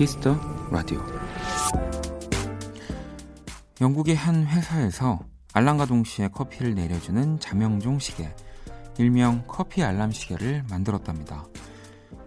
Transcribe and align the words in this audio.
Kiss 0.00 0.19
the 0.19 0.34
Radio 0.70 0.98
영국의 3.82 4.16
한 4.16 4.46
회사에서 4.46 5.20
알람과 5.52 5.84
동시에 5.84 6.28
커피를 6.28 6.74
내려주는 6.74 7.38
자명종 7.38 7.98
시계 7.98 8.34
일명 8.96 9.44
커피 9.46 9.82
알람 9.82 10.10
시계를 10.10 10.64
만들었답니다. 10.70 11.44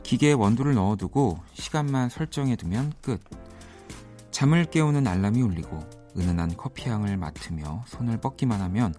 기계에 0.04 0.34
원두를 0.34 0.76
넣어두고 0.76 1.40
시간만 1.54 2.10
설정해두면 2.10 2.94
끝. 3.02 3.20
잠을 4.30 4.66
깨우는 4.66 5.08
알람이 5.08 5.42
울리고 5.42 5.80
은은한 6.16 6.56
커피향을 6.56 7.18
맡으며 7.18 7.86
손을 7.88 8.20
뻗기만 8.20 8.62
하면 8.62 8.94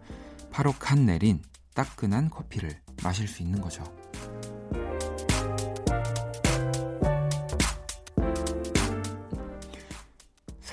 바로 0.51 0.73
갓 0.73 1.07
내린 1.07 1.41
따끈한 1.75 2.29
커피를 2.29 2.81
마실 3.05 3.29
수 3.29 3.41
있는 3.41 3.61
거죠. 3.61 3.85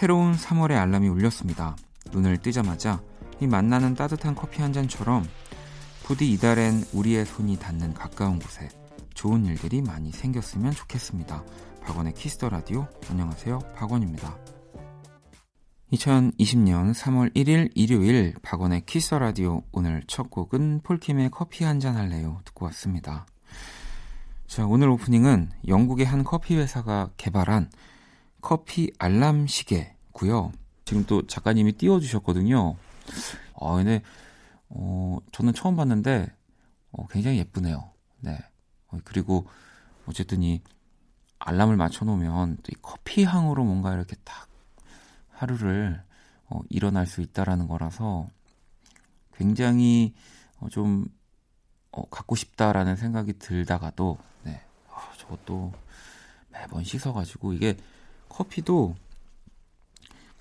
새로운 0.02 0.34
3월의 0.34 0.80
알람이 0.80 1.08
울렸습니다. 1.10 1.76
눈을 2.12 2.40
뜨자마자 2.40 3.04
이 3.40 3.46
만나는 3.46 3.94
따뜻한 3.94 4.34
커피 4.34 4.64
한 4.64 4.73
잔처럼 4.73 5.23
부디 6.02 6.32
이달엔 6.32 6.86
우리의 6.94 7.23
손이 7.23 7.59
닿는 7.59 7.94
가까운 7.94 8.40
곳에 8.40 8.68
좋은 9.14 9.45
일들이 9.45 9.84
많이 9.84 10.12
생겼으면 10.12 10.72
좋겠습니다. 10.72 11.44
박원의 11.84 12.16
Kiss 12.16 12.35
the 12.35 12.50
Radio. 12.50 12.88
안녕하세요. 13.12 13.59
박원입니다. 13.75 14.36
2020년 15.94 16.95
3월 16.95 17.36
1일 17.36 17.70
일요일 17.75 18.34
박원의 18.42 18.88
Kiss 18.88 19.06
the 19.06 19.20
Radio. 19.20 19.61
오늘 19.72 20.02
첫 20.08 20.31
곡은 20.31 20.80
폴킴의 20.81 21.30
커피 21.30 21.64
한 21.64 21.80
잔 21.80 21.95
할래요. 21.95 22.42
듣고 22.45 22.66
왔습니다. 22.66 23.28
자, 24.47 24.66
오늘 24.66 24.90
오프닝은 24.90 25.52
영국의 25.68 26.08
한 26.08 26.23
커피 26.23 26.56
회사가 26.56 27.12
개발한 27.18 27.70
커피 28.42 28.92
알람 28.97 29.45
시계 29.45 29.95
고요. 30.12 30.52
지금 30.86 31.06
또 31.06 31.26
작가님이 31.26 31.73
띄워주셨거든요. 31.73 32.76
아, 33.59 33.76
근데 33.76 34.02
어, 34.70 35.18
저는 35.31 35.53
처음 35.53 35.76
봤는데 35.76 36.31
어, 36.92 37.08
굉장히 37.08 37.38
예쁘네요. 37.38 37.92
네. 38.20 38.38
어, 38.88 38.98
그리고 39.03 39.45
어쨌든 40.06 40.44
이 40.44 40.62
알람을 41.40 41.76
맞춰놓으면 41.78 42.58
또 42.58 42.72
이 42.72 42.76
커피 42.81 43.23
향으로 43.23 43.64
뭔가 43.64 43.94
이렇게 43.94 44.16
딱 44.23 44.48
하루를 45.30 46.03
어, 46.50 46.59
일어날 46.70 47.08
수 47.08 47.22
있다라는 47.22 47.68
거라서 47.68 48.28
굉장히 49.36 50.14
어, 50.59 50.70
좀 50.70 51.06
어, 51.92 52.08
갖고 52.09 52.36
싶다라는 52.36 52.96
생각이 52.96 53.34
들다가도 53.40 54.18
네. 54.44 54.62
아, 54.90 55.12
저것도 55.18 55.73
매번 56.50 56.84
씻어가지고 56.84 57.53
이게 57.53 57.78
커피도 58.30 58.96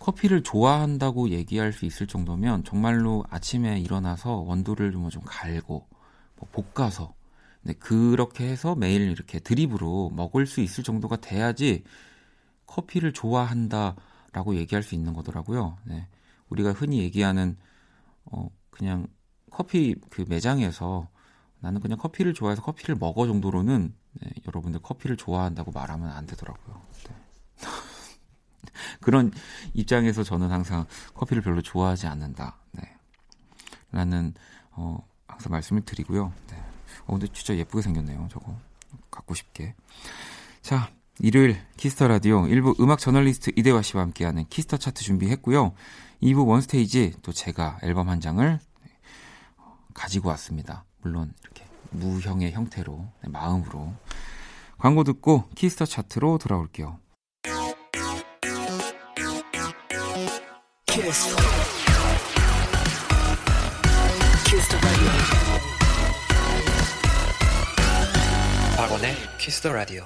커피를 0.01 0.43
좋아한다고 0.43 1.29
얘기할 1.29 1.73
수 1.73 1.85
있을 1.85 2.07
정도면 2.07 2.65
정말로 2.65 3.23
아침에 3.31 3.79
일어나서 3.79 4.37
원두를 4.37 4.93
좀, 4.93 5.09
좀 5.11 5.23
갈고 5.25 5.87
뭐 6.37 6.49
볶아서 6.51 7.15
네, 7.63 7.75
그렇게 7.75 8.49
해서 8.49 8.75
매일 8.75 9.03
이렇게 9.03 9.39
드립으로 9.39 10.11
먹을 10.11 10.47
수 10.47 10.63
있을 10.63 10.83
정도가 10.83 11.17
돼야지 11.17 11.85
커피를 12.65 13.13
좋아한다라고 13.13 14.57
얘기할 14.57 14.83
수 14.83 14.95
있는 14.95 15.13
거더라고요. 15.13 15.77
네, 15.85 16.09
우리가 16.49 16.73
흔히 16.73 17.01
얘기하는 17.01 17.59
어 18.25 18.49
그냥 18.71 19.07
커피 19.51 19.95
그 20.09 20.25
매장에서 20.27 21.09
나는 21.59 21.83
그냥 21.83 21.99
커피를 21.99 22.33
좋아해서 22.33 22.63
커피를 22.63 22.97
먹어 22.97 23.27
정도로는 23.27 23.95
네, 24.23 24.31
여러분들 24.47 24.81
커피를 24.81 25.19
좋아한다고 25.19 25.73
말하면 25.73 26.09
안 26.09 26.25
되더라고요. 26.25 26.81
네. 27.07 27.20
그런 29.01 29.33
입장에서 29.75 30.23
저는 30.23 30.51
항상 30.51 30.87
커피를 31.15 31.43
별로 31.43 31.63
좋아하지 31.63 32.07
않는다. 32.07 32.57
네. 32.73 32.83
라는 33.93 34.35
어 34.73 35.05
항상 35.27 35.53
말씀을 35.53 35.83
드리고요. 35.83 36.33
네. 36.51 36.57
어 37.07 37.13
근데 37.13 37.27
진짜 37.33 37.57
예쁘게 37.57 37.83
생겼네요. 37.83 38.29
저거 38.31 38.57
갖고 39.11 39.35
싶게. 39.35 39.75
자, 40.63 40.91
일요일 41.19 41.61
Kiss 41.77 41.95
the 41.95 42.09
Radio 42.09 42.43
1부 42.43 42.81
음악 42.81 42.99
저널리스트 42.99 43.53
이대화 43.57 43.83
씨와 43.83 44.03
함께하는 44.05 44.47
Kiss 44.49 44.65
the 44.65 44.77
Chart 44.79 45.03
준비했고요. 45.03 45.75
2부 46.23 46.47
원스테이지 46.47 47.15
또 47.23 47.33
제가 47.33 47.79
앨범 47.83 48.09
한 48.09 48.21
장을 48.21 48.59
가지고 49.95 50.29
왔습니다. 50.31 50.85
물론 51.03 51.33
이렇게 51.43 51.65
무형의 51.91 52.53
형태로 52.53 53.07
네, 53.23 53.29
마음으로 53.31 53.93
광고 54.79 55.05
듣고 55.05 55.49
Kiss 55.55 55.72
the 55.72 55.85
Chart로 55.85 56.39
돌아올게요. 56.39 56.99
Kiss. 60.91 61.37
Kiss 64.45 64.69
the 64.69 64.77
Radio. 64.77 65.09
박원의 68.77 69.15
Kiss 69.39 69.63
the 69.63 69.73
Radio. 69.73 70.05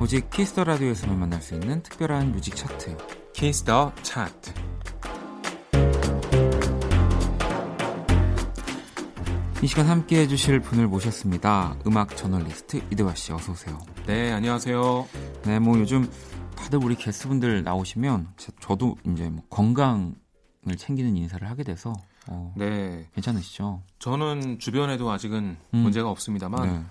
오직 0.00 0.30
Kiss 0.30 0.48
the 0.48 0.62
Radio에서만 0.62 1.18
만날 1.18 1.42
수 1.42 1.54
있는 1.54 1.82
특별한 1.82 2.30
뮤직 2.32 2.54
차트 2.54 2.96
Kiss 3.34 3.67
the 3.67 3.92
Chart 4.02 4.57
이 9.62 9.66
시간 9.66 9.86
함께 9.86 10.20
해주실 10.20 10.60
분을 10.60 10.86
모셨습니다. 10.86 11.76
음악 11.86 12.16
저널리스트 12.16 12.80
이대화 12.92 13.14
씨 13.14 13.32
어서 13.32 13.52
오세요. 13.52 13.78
네 14.06 14.30
안녕하세요. 14.32 15.08
네 15.44 15.58
뭐 15.58 15.78
요즘 15.78 16.08
다들 16.56 16.78
우리 16.82 16.94
게스트분들 16.94 17.64
나오시면 17.64 18.34
저도 18.60 18.96
이제 19.06 19.28
뭐 19.28 19.42
건강을 19.50 20.14
챙기는 20.76 21.16
인사를 21.16 21.48
하게 21.48 21.64
돼서 21.64 21.92
어, 22.28 22.52
네 22.56 23.08
괜찮으시죠? 23.14 23.82
저는 23.98 24.58
주변에도 24.60 25.10
아직은 25.10 25.56
음. 25.74 25.78
문제가 25.78 26.08
없습니다만 26.10 26.62
네. 26.68 26.84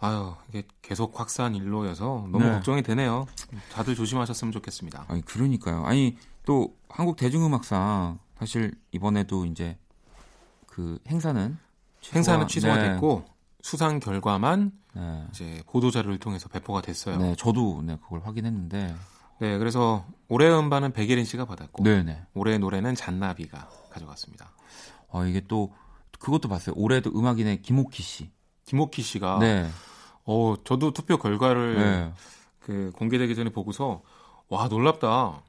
아유 0.00 0.34
이게 0.50 0.64
계속 0.82 1.18
확산 1.18 1.54
일로여서 1.54 2.28
너무 2.30 2.44
네. 2.44 2.50
걱정이 2.52 2.82
되네요. 2.82 3.26
다들 3.72 3.94
조심하셨으면 3.94 4.52
좋겠습니다. 4.52 5.06
아니 5.08 5.22
그러니까요. 5.24 5.84
아니 5.86 6.16
또 6.44 6.76
한국 6.90 7.16
대중음악상 7.16 8.18
사실 8.38 8.72
이번에도 8.92 9.46
이제 9.46 9.78
그 10.66 10.98
행사는 11.08 11.56
행사는 12.14 12.46
취소가 12.48 12.76
네. 12.76 12.90
됐고 12.90 13.24
수상 13.62 13.98
결과만 14.00 14.72
네. 14.94 15.26
이제 15.30 15.62
보도 15.66 15.90
자료를 15.90 16.18
통해서 16.18 16.48
배포가 16.48 16.80
됐어요. 16.80 17.18
네, 17.18 17.34
저도 17.36 17.82
네, 17.84 17.98
그걸 18.02 18.20
확인했는데. 18.24 18.94
네, 19.38 19.58
그래서 19.58 20.06
올해 20.28 20.48
음반은 20.48 20.92
백예린 20.92 21.24
씨가 21.24 21.44
받았고, 21.44 21.84
네네. 21.84 22.02
네. 22.04 22.22
올해 22.32 22.56
노래는 22.56 22.94
잔나비가 22.94 23.68
가져갔습니다. 23.90 24.50
어, 25.08 25.24
이게 25.24 25.42
또 25.46 25.74
그것도 26.18 26.48
봤어요. 26.48 26.74
올해도 26.76 27.10
음악인의 27.10 27.60
김옥희 27.62 28.02
씨. 28.02 28.30
김옥희 28.64 29.02
씨가. 29.02 29.38
네. 29.40 29.68
어, 30.24 30.54
저도 30.64 30.92
투표 30.92 31.18
결과를 31.18 31.74
네. 31.78 32.12
그 32.60 32.92
공개되기 32.96 33.34
전에 33.34 33.50
보고서 33.50 34.02
와 34.48 34.68
놀랍다. 34.68 35.42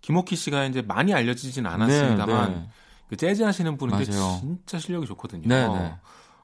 김옥희 0.00 0.36
씨가 0.36 0.64
이제 0.64 0.82
많이 0.82 1.12
알려지진 1.12 1.66
않았습니다만. 1.66 2.52
네, 2.52 2.58
네. 2.58 2.68
그 3.08 3.16
재즈 3.16 3.42
하시는 3.42 3.76
분인데 3.76 4.10
맞아요. 4.10 4.38
진짜 4.40 4.78
실력이 4.78 5.06
좋거든요. 5.06 5.46
네, 5.48 5.68
네. 5.68 5.94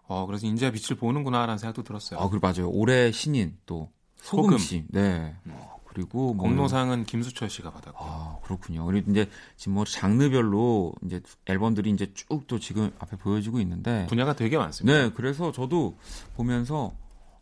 어, 0.06 0.26
그래서 0.26 0.46
인제 0.46 0.70
빛을 0.72 0.98
보는구나라는 0.98 1.58
생각도 1.58 1.82
들었어요. 1.82 2.20
아, 2.20 2.28
그리고 2.28 2.46
맞아요. 2.46 2.70
올해 2.70 3.10
신인 3.12 3.56
또 3.66 3.90
소금 4.16 4.58
씨. 4.58 4.84
네. 4.88 5.34
음. 5.46 5.58
그리고 5.86 6.32
뭐 6.32 6.46
공로상은 6.46 7.04
김수철 7.04 7.50
씨가 7.50 7.70
받았고. 7.70 7.98
아, 8.02 8.38
그렇군요. 8.44 8.84
그리고 8.86 9.10
이제 9.10 9.28
지금 9.56 9.74
뭐 9.74 9.84
장르별로 9.84 10.94
이제 11.04 11.20
앨범들이 11.46 11.90
이제 11.90 12.12
쭉 12.14 12.46
또 12.46 12.58
지금 12.58 12.90
앞에 12.98 13.16
보여지고 13.18 13.60
있는데 13.60 14.06
분야가 14.06 14.34
되게 14.34 14.56
많습니다. 14.56 14.96
네, 14.98 15.10
그래서 15.14 15.52
저도 15.52 15.98
보면서 16.34 16.92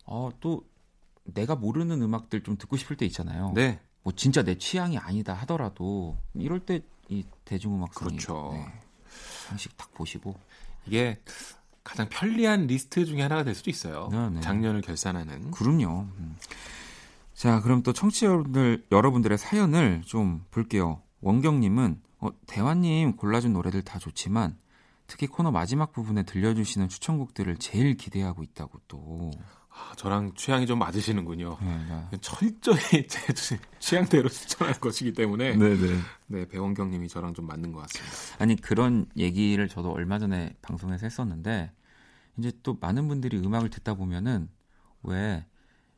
어, 0.05 0.31
또 0.40 0.64
내가 1.25 1.55
모르는 1.55 2.02
음악들 2.02 2.43
좀 2.43 2.56
듣고 2.56 2.76
싶을 2.76 2.96
때 2.96 3.06
있잖아요. 3.06 3.52
네. 3.55 3.78
뭐 4.02 4.12
진짜 4.17 4.43
내 4.43 4.56
취향이 4.58 4.99
아니다 4.99 5.32
하더라도 5.34 6.17
이럴 6.34 6.61
때 6.61 6.82
이 7.11 7.25
대중음악상이 7.44 8.11
그렇죠. 8.19 8.50
네. 8.52 8.72
하나씩 9.50 9.76
딱 9.76 9.93
보시고 9.94 10.35
이게 10.87 11.20
가장 11.85 12.08
편리한 12.08 12.67
리스트 12.67 13.05
중에 13.05 13.23
하나가 13.23 13.43
될 13.43 13.55
수도 13.55 13.70
있어요. 13.70 14.08
네, 14.12 14.31
네. 14.31 14.41
작년을 14.41 14.81
결산하는. 14.81 15.50
그럼요. 15.50 16.06
음. 16.19 16.37
자, 17.35 17.61
그럼 17.61 17.82
또 17.82 17.93
청취자 17.93 18.26
여러분들, 18.26 18.87
여러분들의 18.93 19.38
사연을 19.38 20.02
좀 20.05 20.44
볼게요. 20.50 21.02
원경님은 21.20 22.00
어, 22.19 22.29
대화님 22.47 23.17
골라준 23.17 23.55
노래들 23.55 23.82
다 23.82 23.99
좋지만 23.99 24.58
특히 25.06 25.26
코너 25.26 25.50
마지막 25.50 25.93
부분에 25.93 26.23
들려주시는 26.23 26.88
추천곡들을 26.88 27.56
제일 27.56 27.96
기대하고 27.96 28.43
있다고 28.43 28.79
또. 28.88 29.31
아, 29.72 29.94
저랑 29.96 30.34
취향이 30.34 30.67
좀 30.67 30.78
맞으시는군요. 30.78 31.56
네, 31.61 32.08
네. 32.11 32.19
철저히 32.20 32.76
제 33.08 33.32
취향대로 33.78 34.28
추천한 34.28 34.75
것이기 34.81 35.12
때문에 35.12 35.56
네, 35.56 35.76
네. 35.76 35.99
네, 36.26 36.49
배원경 36.49 36.90
님이 36.90 37.08
저랑 37.08 37.34
좀 37.34 37.46
맞는 37.46 37.72
것 37.72 37.81
같습니다. 37.82 38.43
아니 38.43 38.56
그런 38.56 39.06
얘기를 39.17 39.69
저도 39.69 39.93
얼마 39.93 40.19
전에 40.19 40.55
방송에서 40.61 41.06
했었는데 41.06 41.72
이제 42.38 42.52
또 42.62 42.76
많은 42.81 43.08
분들이 43.08 43.38
음악을 43.38 43.70
듣다 43.70 43.94
보면은 43.94 44.49
왜 45.02 45.46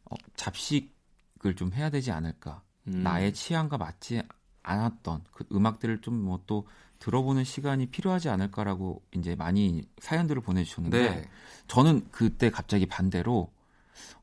어, 0.05 0.15
잡식을 0.37 1.57
좀 1.57 1.73
해야 1.73 1.91
되지 1.91 2.13
않을까? 2.13 2.63
음. 2.89 3.03
나의 3.03 3.33
취향과 3.33 3.79
맞지 3.79 4.23
않았던 4.63 5.25
그 5.33 5.45
음악들을 5.53 6.01
좀 6.03 6.25
뭐 6.25 6.41
또 6.47 6.67
들어보는 7.03 7.43
시간이 7.43 7.87
필요하지 7.87 8.29
않을까라고 8.29 9.03
이제 9.17 9.35
많이 9.35 9.83
사연들을 9.99 10.41
보내주셨는데 10.41 11.11
네. 11.11 11.29
저는 11.67 12.07
그때 12.13 12.49
갑자기 12.49 12.87
반대로 12.87 13.51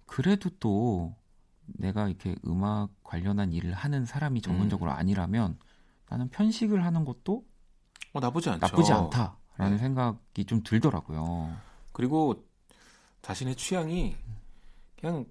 그래도 0.09 0.49
또 0.59 1.15
내가 1.65 2.07
이렇게 2.07 2.35
음악 2.47 2.89
관련한 3.03 3.53
일을 3.53 3.73
하는 3.73 4.05
사람이 4.05 4.41
전문적으로 4.41 4.91
음. 4.91 4.95
아니라면 4.95 5.59
나는 6.09 6.29
편식을 6.29 6.83
하는 6.83 7.05
것도 7.05 7.45
어, 8.13 8.19
나쁘지 8.19 8.49
않죠. 8.49 8.59
나쁘지 8.59 8.91
않다라는 8.91 9.71
네. 9.73 9.77
생각이 9.77 10.45
좀 10.45 10.63
들더라고요. 10.63 11.55
그리고 11.91 12.43
자신의 13.21 13.55
취향이 13.55 14.17
그냥 14.99 15.25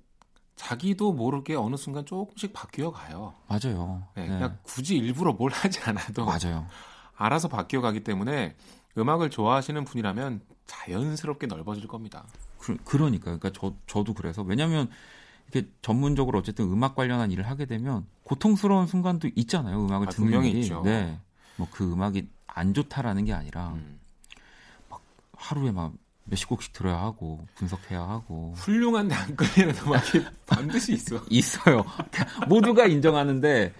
자기도 0.54 1.12
모르게 1.12 1.56
어느 1.56 1.74
순간 1.76 2.06
조금씩 2.06 2.52
바뀌어 2.52 2.92
가요. 2.92 3.34
맞아요. 3.48 4.06
네, 4.14 4.22
네. 4.22 4.28
그냥 4.28 4.58
굳이 4.62 4.96
일부러 4.96 5.32
뭘 5.32 5.50
하지 5.50 5.80
않아도 5.80 6.24
맞아요. 6.24 6.68
알아서 7.16 7.48
바뀌어 7.48 7.80
가기 7.80 8.04
때문에 8.04 8.56
음악을 8.96 9.30
좋아하시는 9.30 9.84
분이라면 9.84 10.40
자연스럽게 10.66 11.48
넓어질 11.48 11.88
겁니다. 11.88 12.24
그, 12.58 12.96
러니까 12.96 13.24
그러니까 13.38 13.50
저 13.54 13.74
저도 13.86 14.14
그래서 14.14 14.42
왜냐하면 14.42 14.88
이렇게 15.50 15.68
전문적으로 15.82 16.38
어쨌든 16.38 16.66
음악 16.70 16.94
관련한 16.94 17.30
일을 17.30 17.46
하게 17.48 17.64
되면 17.64 18.04
고통스러운 18.24 18.86
순간도 18.86 19.30
있잖아요. 19.36 19.84
음악을 19.86 20.08
아, 20.08 20.10
듣는 20.10 20.44
일이. 20.44 20.60
있죠. 20.60 20.82
네. 20.84 21.18
뭐 21.56 21.68
그 21.70 21.90
음악이 21.90 22.28
안 22.46 22.74
좋다라는 22.74 23.24
게 23.24 23.32
아니라 23.32 23.68
음. 23.70 23.98
막 24.90 25.00
하루에 25.36 25.70
막 25.72 25.92
몇십 26.24 26.46
곡씩 26.48 26.72
들어야 26.74 26.98
하고 27.00 27.46
분석해야 27.54 28.00
하고 28.02 28.52
훌륭한데 28.56 29.14
안 29.14 29.34
끌리는 29.34 29.74
음악이 29.86 30.24
반드시 30.46 30.92
있어. 30.92 31.20
있어요. 31.30 31.84
모두가 32.48 32.86
인정하는데 32.86 33.72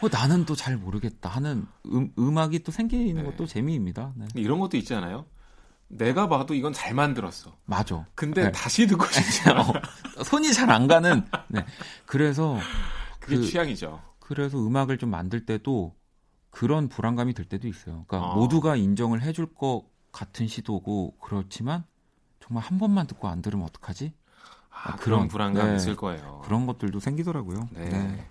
어, 0.00 0.08
나는 0.10 0.46
또 0.46 0.54
잘 0.54 0.76
모르겠다 0.78 1.28
하는 1.28 1.66
음, 1.86 2.10
음악이 2.18 2.60
또 2.60 2.72
생기는 2.72 3.22
네. 3.22 3.22
것도 3.30 3.46
재미입니다. 3.46 4.12
네. 4.16 4.26
이런 4.34 4.58
것도 4.60 4.76
있잖아요. 4.78 5.26
내가 5.90 6.28
봐도 6.28 6.54
이건 6.54 6.72
잘 6.72 6.94
만들었어. 6.94 7.52
맞아. 7.64 8.06
근데 8.14 8.44
네. 8.44 8.52
다시 8.52 8.86
듣고 8.86 9.04
싶지 9.06 9.50
않아. 9.50 9.60
어, 10.18 10.24
손이 10.24 10.52
잘 10.54 10.70
안 10.70 10.86
가는. 10.86 11.24
네. 11.48 11.64
그래서 12.06 12.58
그게 13.18 13.36
그, 13.36 13.42
취향이죠. 13.44 14.00
그래서 14.20 14.58
음악을 14.58 14.98
좀 14.98 15.10
만들 15.10 15.44
때도 15.44 15.94
그런 16.50 16.88
불안감이 16.88 17.34
들 17.34 17.44
때도 17.44 17.66
있어요. 17.66 18.04
그러니까 18.06 18.30
어. 18.30 18.36
모두가 18.36 18.76
인정을 18.76 19.20
해줄 19.22 19.52
것 19.52 19.84
같은 20.12 20.46
시도고 20.46 21.16
그렇지만 21.20 21.84
정말 22.40 22.64
한 22.64 22.78
번만 22.78 23.06
듣고 23.08 23.28
안 23.28 23.42
들으면 23.42 23.66
어떡하지? 23.66 24.12
아, 24.72 24.96
그런, 24.96 25.28
불안감 25.28 25.70
네, 25.70 25.76
있을 25.76 25.96
거예요. 25.96 26.40
그런 26.44 26.66
것들도 26.66 27.00
생기더라고요. 27.00 27.68
네. 27.72 27.88
네. 27.88 28.24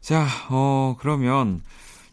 자, 0.00 0.24
어, 0.50 0.96
그러면 1.00 1.62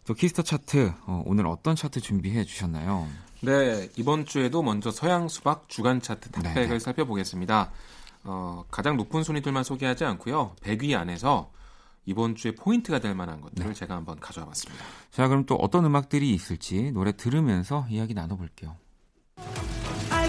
또 0.04 0.14
Kiss 0.14 0.30
the 0.30 0.42
Chart 0.42 0.92
어, 1.06 1.22
오늘 1.24 1.46
어떤 1.46 1.76
차트 1.76 2.00
준비해 2.00 2.44
주셨나요? 2.44 3.08
네, 3.44 3.88
이번 3.96 4.24
주에도 4.24 4.62
먼저 4.62 4.90
서양 4.90 5.28
수박 5.28 5.68
주간 5.68 6.00
차트 6.00 6.30
Top 6.30 6.41
백을 6.41 6.68
네. 6.68 6.78
살펴보겠습니다. 6.78 7.70
어, 8.24 8.64
가장 8.70 8.96
높은 8.96 9.22
순위들만 9.22 9.64
소개하지 9.64 10.04
않고요. 10.04 10.56
100위 10.62 10.96
안에서 10.96 11.50
이번 12.06 12.34
주에 12.34 12.54
포인트가 12.54 12.98
될 12.98 13.14
만한 13.14 13.40
것들을 13.40 13.68
네. 13.68 13.74
제가 13.74 13.96
한번 13.96 14.18
가져와 14.20 14.46
봤습니다. 14.48 14.84
자, 15.10 15.28
그럼 15.28 15.46
또 15.46 15.56
어떤 15.56 15.84
음악들이 15.84 16.32
있을지 16.32 16.90
노래 16.92 17.12
들으면서 17.12 17.86
이야기 17.88 18.14
나눠 18.14 18.36
볼게요. 18.36 18.76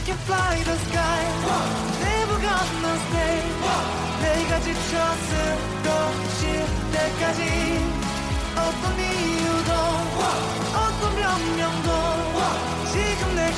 can 0.06 0.18
fly 0.18 0.64
the 0.64 0.78
sky 0.86 1.24
Never 2.06 2.40
gonna 2.40 2.96
stay 3.08 3.56
내가 4.22 4.60
지쳤을 4.60 5.32
것일 5.84 6.66
때까지 6.92 7.85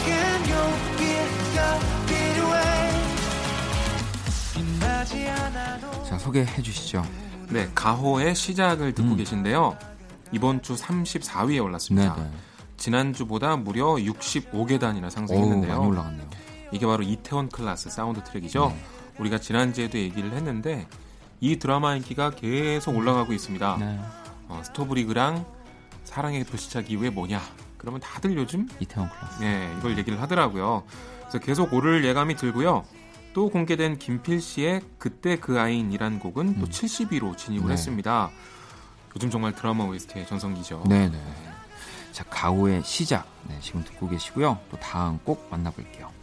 내겐 0.06 0.40
용기가 0.50 1.80
필요해 2.08 2.66
자 6.06 6.18
소개해 6.18 6.62
주시죠 6.62 7.04
네 7.50 7.70
가호의 7.74 8.36
시작을 8.36 8.94
듣고 8.94 9.10
음. 9.10 9.18
계신데요 9.18 9.78
이번 10.32 10.62
주 10.62 10.76
34위에 10.76 11.64
올랐습니다 11.64 12.16
네네. 12.16 12.32
지난주보다 12.78 13.58
무려 13.58 13.96
65계단이나 13.96 15.10
상승했는데요. 15.10 15.78
오, 15.78 15.88
올라갔네요. 15.88 16.30
이게 16.72 16.86
바로 16.86 17.04
이태원 17.04 17.50
클라스 17.50 17.90
사운드 17.90 18.24
트랙이죠. 18.24 18.68
네. 18.70 18.84
우리가 19.20 19.40
지난주에도 19.40 19.98
얘기를 19.98 20.32
했는데 20.34 20.88
이 21.40 21.58
드라마 21.58 21.96
인기가 21.96 22.30
계속 22.30 22.96
올라가고 22.96 23.34
있습니다. 23.34 23.78
네. 23.80 24.00
어, 24.48 24.62
스토브리그랑 24.64 25.46
사랑의 26.04 26.44
불시착 26.46 26.90
이후에 26.92 27.10
뭐냐? 27.10 27.42
그러면 27.78 28.02
다들 28.02 28.36
요즘 28.36 28.68
이태원 28.80 29.10
클라스. 29.10 29.42
네, 29.42 29.74
이걸 29.78 29.98
얘기를 29.98 30.22
하더라고요. 30.22 30.84
그래서 31.20 31.40
계속 31.40 31.74
오를 31.74 32.04
예감이 32.04 32.36
들고요. 32.36 32.84
또 33.34 33.50
공개된 33.50 34.00
김필 34.00 34.42
씨의 34.42 34.82
그때 34.98 35.38
그 35.38 35.60
아인이란 35.60 36.20
곡은 36.20 36.48
음. 36.48 36.60
또 36.60 36.68
70위로 36.68 37.38
진입을 37.38 37.68
네. 37.68 37.74
했습니다. 37.74 38.32
요즘 39.16 39.30
정말 39.30 39.54
드라마 39.54 39.84
OST의 39.86 40.28
전성기죠. 40.28 40.86
네네. 40.88 41.10
네. 41.10 41.24
자, 42.12 42.24
가오의 42.24 42.84
시작. 42.84 43.28
네, 43.48 43.58
지금 43.62 43.84
듣고 43.84 44.10
계시고요. 44.10 44.58
또 44.72 44.78
다음 44.78 45.20
꼭 45.24 45.48
만나볼게요. 45.52 46.17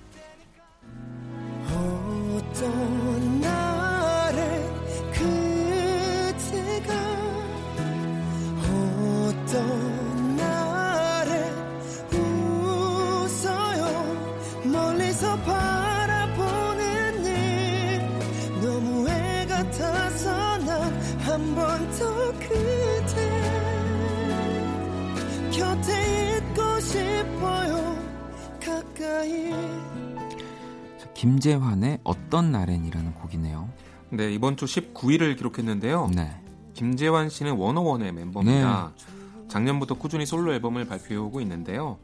김재환의 31.24 32.00
어떤 32.04 32.52
날엔이라는 32.52 33.14
곡이네요. 33.14 33.66
네, 34.10 34.30
이번 34.30 34.58
주 34.58 34.66
19위를 34.66 35.38
기록했는데요. 35.38 36.10
네. 36.14 36.30
김재환 36.74 37.30
씨는 37.30 37.56
원어원의 37.56 38.12
멤버입니다. 38.12 38.92
네. 38.94 39.48
작년부터 39.48 39.94
꾸준히 39.94 40.26
솔로 40.26 40.52
앨범을 40.52 40.84
발표해오고 40.84 41.40
있는데요. 41.40 41.96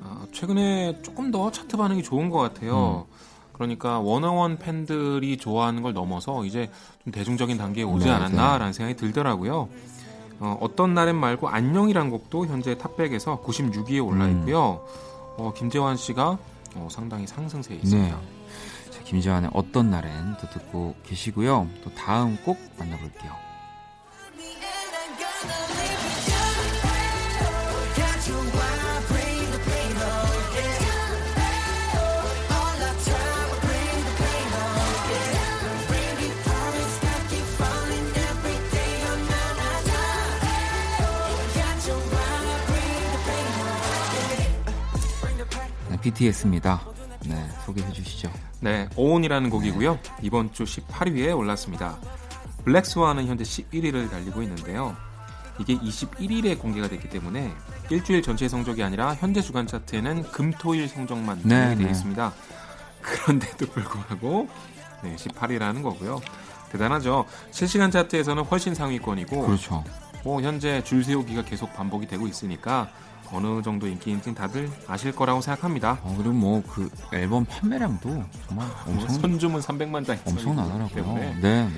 어, 0.00 0.26
최근에 0.32 1.02
조금 1.02 1.30
더 1.30 1.52
차트 1.52 1.76
반응이 1.76 2.02
좋은 2.02 2.30
것 2.30 2.38
같아요. 2.38 3.06
음. 3.08 3.14
그러니까 3.52 4.00
원어원 4.00 4.58
팬들이 4.58 5.36
좋아하는 5.36 5.80
걸 5.82 5.92
넘어서 5.92 6.44
이제 6.44 6.68
좀 7.04 7.12
대중적인 7.12 7.56
단계에 7.56 7.84
오지 7.84 8.06
네, 8.06 8.10
않았나라는 8.10 8.66
네. 8.66 8.72
생각이 8.72 8.96
들더라고요. 8.96 9.68
어, 10.40 10.58
어떤 10.60 10.94
날엔 10.94 11.14
말고 11.14 11.48
안녕이란 11.48 12.10
곡도 12.10 12.46
현재 12.46 12.76
탑백에서 12.76 13.40
96위에 13.40 14.04
올라 14.04 14.24
음. 14.24 14.38
있고요. 14.40 14.84
음. 14.84 15.34
어, 15.38 15.52
김재환 15.54 15.96
씨가 15.96 16.38
어, 16.76 16.88
상당히 16.90 17.26
상승세에 17.26 17.76
있습니다. 17.76 18.16
네. 18.16 18.90
자, 18.90 19.02
김지환의 19.04 19.50
어떤 19.52 19.90
날엔 19.90 20.36
또 20.40 20.48
듣고 20.50 20.94
계시고요. 21.04 21.68
또 21.84 21.94
다음 21.94 22.36
꼭 22.44 22.58
만나볼게요. 22.78 23.51
BTS입니다. 46.02 46.80
네, 47.26 47.48
소개해 47.64 47.90
주시죠. 47.92 48.30
네, 48.60 48.88
오온이라는 48.96 49.50
곡이고요. 49.50 49.98
이번 50.22 50.52
주 50.52 50.64
18위에 50.64 51.36
올랐습니다. 51.36 51.96
블랙스완은 52.64 53.26
현재 53.26 53.44
11위를 53.44 54.10
달리고 54.10 54.42
있는데요. 54.42 54.96
이게 55.58 55.76
21일에 55.76 56.58
공개가 56.58 56.88
됐기 56.88 57.08
때문에 57.08 57.52
일주일 57.90 58.22
전체 58.22 58.48
성적이 58.48 58.82
아니라 58.82 59.14
현재 59.14 59.40
주간 59.40 59.66
차트에는 59.66 60.22
금, 60.30 60.50
토, 60.52 60.74
일 60.74 60.88
성적만 60.88 61.42
네, 61.44 61.74
되어 61.74 61.86
네. 61.86 61.90
있습니다. 61.90 62.32
그런데도 63.02 63.66
불구하고 63.66 64.48
네, 65.02 65.14
18위라는 65.16 65.82
거고요. 65.82 66.20
대단하죠. 66.70 67.26
실시간 67.50 67.90
차트에서는 67.90 68.44
훨씬 68.44 68.74
상위권이고 68.74 69.46
그렇죠. 69.46 69.84
뭐 70.24 70.40
현재 70.40 70.82
줄 70.84 71.04
세우기가 71.04 71.44
계속 71.44 71.72
반복이 71.74 72.06
되고 72.06 72.26
있으니까 72.26 72.88
어느 73.32 73.62
정도 73.62 73.86
인기인지 73.86 74.34
다들 74.34 74.70
아실 74.86 75.12
거라고 75.12 75.40
생각합니다. 75.40 75.98
어, 76.02 76.14
그리고 76.16 76.32
뭐 76.34 76.62
그 76.72 76.88
앨범 77.12 77.44
판매량도 77.44 78.24
정말 78.48 78.68
엄청 78.86 79.08
선주문 79.08 79.60
300만 79.60 80.06
장 80.06 80.18
엄청나더라고요. 80.26 81.14
네, 81.14 81.34
네. 81.40 81.68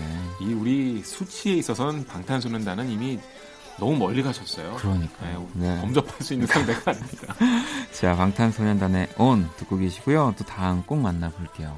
이 0.41 0.53
우리 0.53 1.03
수치에 1.03 1.55
있어서는 1.55 2.07
방탄소년단은 2.07 2.91
이미 2.91 3.19
너무 3.79 3.97
멀리 3.97 4.23
가셨어요. 4.23 4.75
그러니까요. 4.77 5.47
네, 5.55 5.75
네. 5.75 5.81
범접할 5.81 6.23
수 6.23 6.35
있는 6.35 6.47
상대가 6.47 6.91
아닙니다. 6.93 7.35
자, 7.93 8.15
방탄소년단의 8.15 9.09
On 9.19 9.49
듣고 9.57 9.77
계시고요. 9.79 10.35
또 10.39 10.45
다음 10.45 10.83
꼭 10.85 10.97
만나볼게요. 10.99 11.77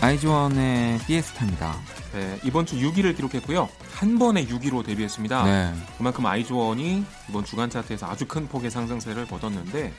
아이즈원의 0.00 0.98
피에스타입니다. 1.00 1.74
네, 2.12 2.38
이번 2.44 2.64
주 2.66 2.76
6위를 2.76 3.16
기록했고요. 3.16 3.68
한 3.92 4.18
번에 4.18 4.46
6위로 4.46 4.84
데뷔했습니다. 4.84 5.44
네. 5.44 5.74
그만큼 5.96 6.24
아이즈원이 6.24 7.04
이번 7.28 7.44
주간 7.44 7.68
차트에서 7.68 8.06
아주 8.06 8.26
큰 8.26 8.46
폭의 8.46 8.70
상승세를 8.70 9.26
거뒀는데 9.26 9.92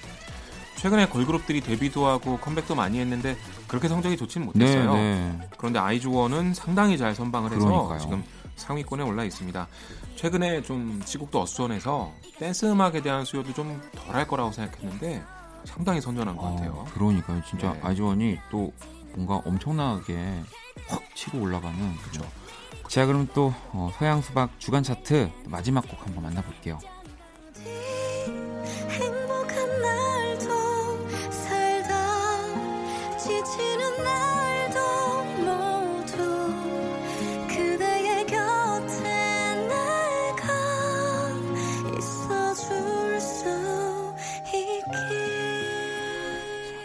최근에 0.78 1.10
걸그룹들이 1.10 1.60
데뷔도 1.60 2.08
하고 2.08 2.38
컴백도 2.38 2.76
많이 2.76 3.00
했는데 3.00 3.36
그렇게 3.68 3.90
성적이 3.90 4.16
좋지는 4.16 4.48
못했어요. 4.48 4.94
네, 4.94 5.16
네. 5.16 5.48
그런데 5.58 5.80
아이즈원은 5.80 6.54
상당히 6.54 6.98
잘 6.98 7.14
선방을 7.14 7.52
해서 7.52 7.66
그러니까요. 7.66 8.00
지금 8.00 8.24
상위권에 8.56 9.04
올라 9.04 9.26
있습니다. 9.26 9.68
최근에 10.16 10.62
좀 10.62 11.02
시국도 11.04 11.42
어수선해서 11.42 12.14
댄스 12.38 12.66
음악에 12.68 13.02
대한 13.02 13.26
수요도 13.26 13.54
좀 13.54 13.82
덜할 13.94 14.26
거라고 14.28 14.54
생각했는데 14.54 15.22
상당히 15.66 16.00
선전한 16.00 16.38
것 16.38 16.56
같아요. 16.56 16.72
어, 16.72 16.86
그러니까요. 16.94 17.42
진짜 17.46 17.74
네. 17.74 17.80
아이즈원이 17.84 18.38
또 18.50 18.72
뭔가 19.20 19.42
엄청나게 19.46 20.16
확 20.88 21.04
치고 21.14 21.42
올라가는 21.42 21.96
그죠. 21.98 22.22
자 22.88 23.06
그럼 23.06 23.28
또 23.34 23.54
어, 23.74 23.92
서양 23.98 24.22
수박 24.22 24.58
주간 24.60 24.82
차트 24.82 25.30
마지막 25.46 25.82
곡 25.82 26.06
한번 26.06 26.24
만나볼게요. 26.24 26.80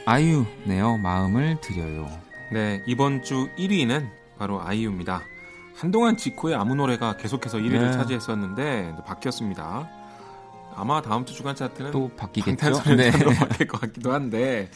아이유네요. 0.07 0.99
마음을 0.99 1.61
드려요. 1.61 2.11
네, 2.53 2.83
이번 2.87 3.23
주 3.23 3.49
1위는 3.57 4.09
바로 4.39 4.61
아이유입니다. 4.63 5.23
한동안 5.77 6.17
지코의 6.17 6.55
아무 6.55 6.75
노래가 6.75 7.17
계속해서 7.17 7.59
1위를 7.59 7.81
네. 7.81 7.93
차지했었는데 7.93 8.97
바뀌었습니다. 9.07 9.89
아마 10.77 11.01
다음 11.01 11.25
주 11.25 11.35
주간 11.35 11.55
차트는 11.57 11.91
또 11.91 12.11
바뀌겠죠. 12.17 12.83
네. 12.97 13.11
바뀔 13.39 13.67
것 13.67 13.81
같기도 13.81 14.13
한데, 14.13 14.71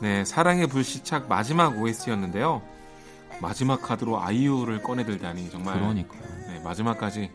네 0.00 0.24
사랑의 0.24 0.66
불시착 0.68 1.28
마지막 1.28 1.78
OST였는데요. 1.80 2.62
마지막 3.40 3.82
카드로 3.82 4.20
아이유를 4.22 4.82
꺼내들다니 4.82 5.50
정말 5.50 5.74
그러니까 5.80 6.14
네, 6.46 6.60
마지막까지 6.62 7.30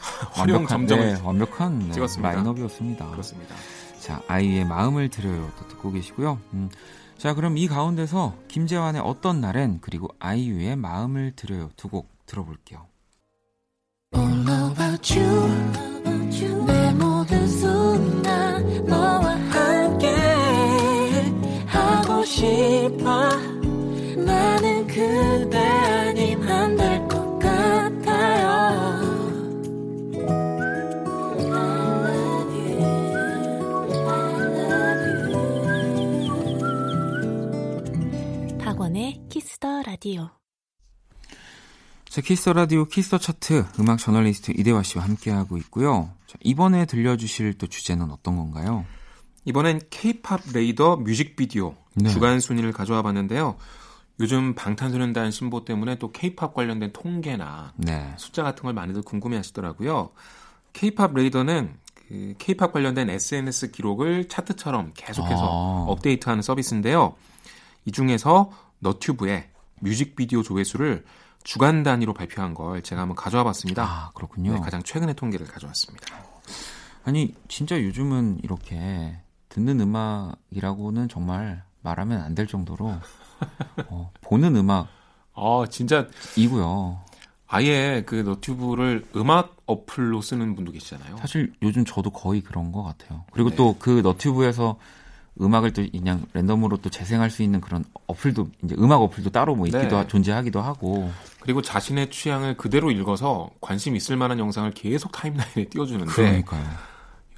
활용 0.32 0.66
점정을 0.66 1.14
네, 1.14 1.20
완벽한 1.22 1.78
네, 1.78 1.92
찍었습니다. 1.92 2.32
라인업이었습니다. 2.32 3.10
그렇습니다. 3.10 3.54
자, 4.00 4.22
아이의 4.28 4.64
마음을 4.64 5.08
들어요. 5.08 5.50
또 5.58 5.68
듣고 5.68 5.92
계시고요. 5.92 6.40
음, 6.54 6.70
자, 7.16 7.34
그럼 7.34 7.56
이 7.58 7.66
가운데서 7.66 8.36
김재환의 8.48 9.02
어떤 9.02 9.40
날엔 9.40 9.78
그리고 9.80 10.08
아이유의 10.18 10.76
마음을 10.76 11.32
들어요. 11.36 11.70
두 11.76 11.88
곡 11.88 12.08
들어볼게요. 12.26 12.86
싶어. 22.28 23.30
나는 24.16 24.86
그대 24.86 25.67
라디오. 39.98 40.30
자, 42.08 42.20
Kiss 42.20 42.38
the 42.38 42.52
Radio 42.52 42.84
Kiss 42.84 43.03
the 43.03 43.18
Chart 43.18 43.66
음악 43.80 43.98
저널리스트 43.98 44.52
이대화 44.52 44.84
씨와 44.84 45.02
함께하고 45.04 45.56
있고요. 45.58 46.10
자, 46.28 46.38
이번에 46.40 46.86
들려주실 46.86 47.58
또 47.58 47.66
주제는 47.66 48.12
어떤 48.12 48.36
건가요? 48.36 48.84
이번엔 49.44 49.80
K-팝 49.90 50.40
레이더 50.54 50.98
뮤직비디오 50.98 51.74
네. 51.94 52.10
주간 52.10 52.38
순위를 52.38 52.72
가져와 52.72 53.02
봤는데요. 53.02 53.56
요즘 54.20 54.54
방탄소년단 54.54 55.32
신보 55.32 55.64
때문에 55.64 55.96
또 55.96 56.12
K-팝 56.12 56.54
관련된 56.54 56.92
통계나 56.92 57.72
네. 57.76 58.14
숫자 58.18 58.44
같은 58.44 58.62
걸 58.62 58.74
많이들 58.74 59.02
궁금해 59.02 59.36
하시더라고요. 59.36 60.10
K-팝 60.74 61.12
레이더는 61.12 61.74
그 61.94 62.34
K-팝 62.38 62.72
관련된 62.72 63.10
SNS 63.10 63.72
기록을 63.72 64.28
차트처럼 64.28 64.92
계속해서 64.94 65.42
아. 65.42 65.90
업데이트하는 65.90 66.42
서비스인데요. 66.42 67.16
이 67.84 67.90
중에서 67.90 68.52
너튜브에 68.78 69.50
뮤직비디오 69.80 70.42
조회수를 70.42 71.04
주간 71.44 71.82
단위로 71.82 72.14
발표한 72.14 72.54
걸 72.54 72.82
제가 72.82 73.02
한번 73.02 73.14
가져와 73.16 73.44
봤습니다. 73.44 73.82
아, 73.84 74.10
그렇군요. 74.14 74.54
네, 74.54 74.60
가장 74.60 74.82
최근의 74.82 75.14
통계를 75.14 75.46
가져왔습니다. 75.46 76.06
아니, 77.04 77.34
진짜 77.48 77.80
요즘은 77.82 78.40
이렇게 78.42 79.18
듣는 79.48 79.80
음악이라고는 79.80 81.08
정말 81.08 81.62
말하면 81.82 82.20
안 82.22 82.34
될 82.34 82.46
정도로 82.46 82.92
어, 83.88 84.12
보는 84.20 84.56
음악 84.56 84.88
어, 85.32 85.64
진짜 85.70 86.08
이고요. 86.36 87.00
아예 87.46 88.02
그 88.04 88.16
너튜브를 88.16 89.06
음악 89.16 89.56
어플로 89.64 90.20
쓰는 90.20 90.54
분도 90.54 90.72
계시잖아요. 90.72 91.16
사실 91.18 91.52
요즘 91.62 91.84
저도 91.86 92.10
거의 92.10 92.42
그런 92.42 92.72
것 92.72 92.82
같아요. 92.82 93.24
그리고 93.32 93.50
네. 93.50 93.56
또그 93.56 94.00
너튜브에서 94.02 94.78
음악을 95.40 95.72
또 95.72 95.84
그냥 95.90 96.24
랜덤으로 96.32 96.78
또 96.78 96.90
재생할 96.90 97.30
수 97.30 97.42
있는 97.42 97.60
그런 97.60 97.84
어플도 98.06 98.48
이제 98.64 98.74
음악 98.78 99.02
어플도 99.02 99.30
따로 99.30 99.54
뭐 99.54 99.66
있기도 99.66 99.88
네. 99.88 99.94
하, 99.94 100.06
존재하기도 100.06 100.60
하고 100.60 101.10
그리고 101.40 101.62
자신의 101.62 102.10
취향을 102.10 102.56
그대로 102.56 102.90
읽어서 102.90 103.50
관심 103.60 103.96
있을 103.96 104.16
만한 104.16 104.38
영상을 104.38 104.70
계속 104.72 105.12
타임라인에 105.12 105.66
띄워주는데 105.70 106.12
그러니까요. 106.12 106.64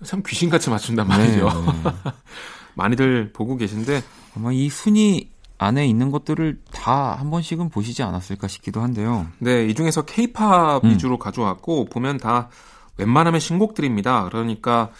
참 0.05 0.23
귀신같이 0.27 0.71
맞춘단 0.71 1.07
말이죠. 1.07 1.49
네, 1.49 1.83
네. 1.85 1.91
많이들 2.75 3.33
보고 3.33 3.57
계신데 3.57 4.03
아마 4.37 4.53
이 4.53 4.69
순위 4.71 5.29
안에 5.59 5.87
있는 5.87 6.11
것들을 6.11 6.61
다 6.73 7.15
한 7.17 7.31
번씩은 7.31 7.69
보시지 7.69 8.03
않았을까 8.03 8.49
싶기도 8.49 8.81
한데요. 8.81 9.27
네, 9.39 9.67
이 9.67 9.75
중에서 9.75 10.07
케이팝 10.07 10.85
음. 10.85 10.91
위주로 10.91 11.19
가져왔고 11.19 11.85
보면 11.87 12.17
다 12.17 12.49
웬만하면 12.97 13.41
신곡들입니다. 13.41 14.25
그러니까 14.25 14.83
어, 14.83 14.91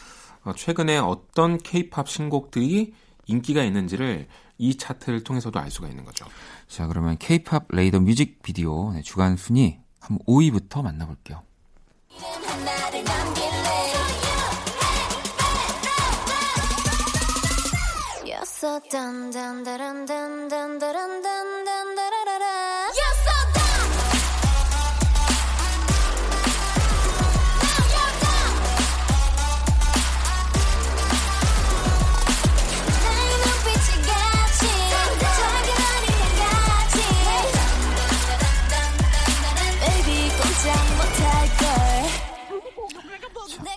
최근에 0.57 0.99
어떤 0.99 1.59
케이팝 1.59 2.09
신곡들이 2.09 2.95
인기가 3.27 3.63
있는지를 3.63 4.27
이 4.59 4.77
차트를 4.77 5.25
통해서도 5.25 5.59
알 5.59 5.71
수가 5.71 5.89
있는 5.89 6.05
거죠. 6.05 6.27
자, 6.69 6.87
그러면 6.87 7.17
케이팝 7.19 7.67
레이더 7.71 8.01
뮤직 8.01 8.43
비디오 8.43 8.93
네, 8.93 9.03
주간 9.03 9.37
순위 9.37 9.79
한 10.01 10.19
5위부터 10.27 10.83
만나볼게요. 10.83 11.43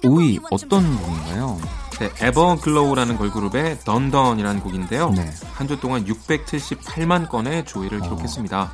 5위 0.04 0.42
어떤 0.52 0.98
곡인가요? 0.98 1.60
네, 2.00 2.10
에버글로우라는 2.20 3.18
걸그룹의 3.18 3.80
던던이라는 3.86 4.62
곡인데요. 4.62 5.12
네. 5.12 5.32
한주 5.54 5.80
동안 5.80 6.06
678만 6.06 7.30
건의 7.30 7.66
조회를 7.66 8.00
어. 8.00 8.04
기록했습니다. 8.04 8.72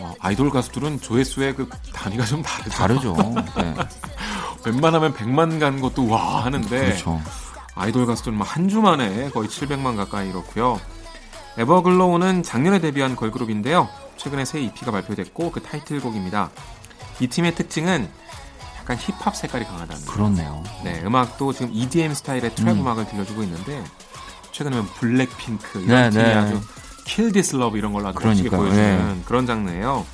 어, 0.00 0.14
아이돌 0.20 0.50
가수들은 0.50 1.00
조회수의 1.00 1.54
그 1.56 1.68
단위가 1.92 2.24
좀 2.24 2.42
다르죠. 2.42 2.70
다르죠. 2.70 3.14
네. 3.56 3.74
웬만하면 4.64 5.14
100만 5.14 5.58
간 5.58 5.80
것도 5.80 6.08
와 6.08 6.44
하는데 6.44 6.68
그렇죠. 6.84 7.20
아이돌 7.74 8.06
가수들은 8.06 8.40
한 8.40 8.68
주 8.68 8.80
만에 8.80 9.30
거의 9.30 9.48
700만 9.48 9.96
가까이 9.96 10.28
이렇고요. 10.28 10.80
에버글로우는 11.58 12.42
작년에 12.42 12.80
데뷔한 12.80 13.16
걸그룹인데요. 13.16 13.88
최근에 14.16 14.44
새 14.44 14.60
EP가 14.60 14.90
발표됐고 14.92 15.50
그 15.50 15.60
타이틀곡입니다. 15.62 16.50
이 17.20 17.26
팀의 17.26 17.54
특징은 17.54 18.08
약간 18.82 18.96
힙합 18.98 19.36
색깔이 19.36 19.64
강하다는 19.64 20.06
그렇네요. 20.06 20.62
네, 20.82 21.00
음악도 21.04 21.52
지금 21.52 21.70
EDM 21.72 22.14
스타일의 22.14 22.50
trap 22.50 22.80
음. 22.80 22.86
악을 22.86 23.06
들려주고 23.06 23.44
있는데 23.44 23.82
최근에 24.50 24.82
블랙핑크 24.98 25.80
이런 25.80 25.86
네, 25.86 26.10
팀이 26.10 26.22
네. 26.24 26.34
아주 26.34 26.60
Kill 27.04 27.30
This 27.32 27.56
Love 27.56 27.78
이런 27.78 27.92
걸로 27.92 28.08
아주 28.08 28.18
멋지게 28.24 28.50
보여주는 28.50 29.14
네. 29.16 29.22
그런 29.24 29.46
장르예요. 29.46 30.04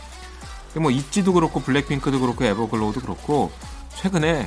뭐 0.76 0.90
ITZY도 0.90 1.32
그렇고 1.32 1.60
블랙핑크도 1.60 2.20
그렇고 2.20 2.44
에버글로우도 2.44 3.00
그렇고 3.00 3.50
최근에 3.96 4.46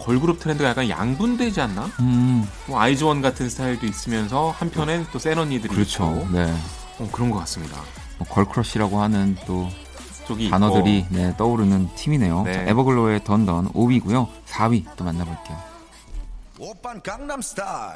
걸그룹 0.00 0.40
트렌드가 0.40 0.70
약간 0.70 0.88
양분되지 0.88 1.60
않나? 1.60 1.90
음. 2.00 2.48
뭐 2.66 2.80
아이즈원 2.80 3.22
같은 3.22 3.48
스타일도 3.48 3.86
있으면서 3.86 4.54
한편엔 4.58 5.06
또 5.12 5.18
센 5.20 5.38
언니들이 5.38 5.72
그렇죠. 5.72 6.04
있고 6.24 6.28
네. 6.36 6.52
어, 6.98 7.08
그런 7.12 7.30
것 7.30 7.38
같습니다. 7.40 7.80
뭐 8.18 8.26
girl 8.28 8.50
crush라고 8.50 9.00
하는 9.00 9.36
또 9.46 9.70
단어들이 10.50 11.06
네, 11.10 11.34
떠오르는 11.36 11.88
팀이네요. 11.96 12.42
네. 12.42 12.52
자, 12.52 12.62
에버글로우의 12.62 13.24
DUN 13.24 13.48
DUN 13.48 13.72
5위고요. 13.72 14.28
4위 14.46 14.84
또 14.96 15.04
만나볼게요. 15.04 15.56
오빤 16.58 17.00
강남 17.02 17.40
스타일. 17.40 17.94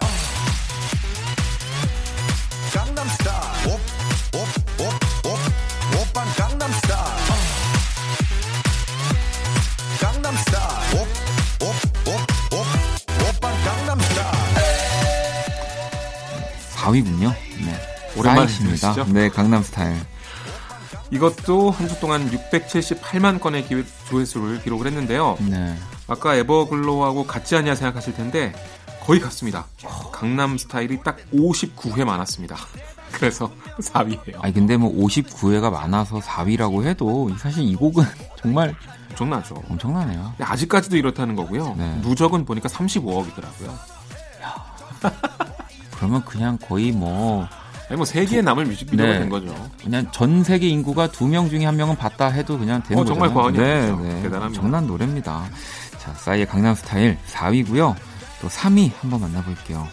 강남 2.73 3.09
스타일. 3.09 3.69
오, 3.69 3.73
오, 4.39 4.41
오, 4.83 4.89
오, 5.29 5.33
오빤 6.01 6.27
강남 6.37 6.73
스타일. 6.73 7.05
강남 10.01 10.35
스타일. 10.37 10.97
오, 10.97 11.01
오, 11.65 11.69
오, 12.11 12.17
오, 12.57 12.59
오빤 13.29 13.65
강남 13.65 14.01
스타일. 14.01 14.35
4위군요. 16.75 17.35
네. 17.65 17.95
오랜만이십니다. 18.17 19.05
네, 19.13 19.29
강남 19.29 19.63
스타일. 19.63 19.95
이것도 21.11 21.71
한 21.71 21.89
주 21.89 21.99
동안 22.01 22.29
678만 22.31 23.41
건의 23.41 23.65
조회수를 24.09 24.63
기록을 24.63 24.87
했는데요. 24.87 25.37
네. 25.49 25.77
아까 26.09 26.35
에버글로우하고 26.35 27.27
같지 27.27 27.57
않냐 27.57 27.75
생각하실 27.75 28.15
텐데 28.15 28.53
거의 29.05 29.21
같습니다. 29.21 29.67
강남 30.13 30.57
스타일이 30.59 30.99
딱 31.05 31.19
59회 31.33 32.05
많았습니다. 32.05 32.57
그래서 33.13 33.51
4위예요. 33.81 34.43
아니 34.43 34.53
근데 34.55 34.77
뭐 34.77 34.93
59회가 34.93 35.71
많아서 35.71 36.19
4위라고 36.19 36.85
해도 36.85 37.31
사실 37.39 37.63
이 37.65 37.77
곡은 37.77 38.05
정말 38.41 38.75
엄청나죠. 39.11 39.63
엄청나네요. 39.71 40.35
아직까지도 40.41 40.97
이렇다는 40.97 41.37
거고요. 41.37 41.75
네. 41.79 41.97
누적은 42.03 42.45
보니까 42.45 42.69
35억이더라고요. 42.69 43.71
그러면 45.97 46.25
그냥 46.25 46.59
거의 46.59 46.91
뭐 46.93 47.47
아니 47.89 47.97
뭐 47.97 48.05
세계에 48.07 48.41
남을 48.43 48.65
뮤직비디오가 48.67 49.13
네. 49.13 49.19
된 49.21 49.29
거죠. 49.29 49.55
그냥 49.83 50.07
전 50.13 50.43
세계 50.43 50.69
인구가 50.69 51.09
두 51.09 51.27
명 51.27 51.49
중에 51.51 51.65
한 51.67 51.77
명은 51.77 51.97
봤다 51.97 52.29
해도 52.29 52.59
그냥 52.59 52.83
되는 52.83 53.03
어, 53.03 53.05
정말 53.05 53.33
거잖아요. 53.33 54.01
네, 54.01 54.09
네. 54.15 54.23
대단합니다. 54.23 54.61
정난 54.61 54.87
노래입니다. 54.87 55.45
자, 55.99 56.13
싸이의 56.15 56.47
강남 56.47 56.75
스타일 56.75 57.19
4위고요. 57.31 57.95
또 58.41 58.49
3위 58.49 58.91
한번 59.01 59.21
만나볼게요. 59.21 59.87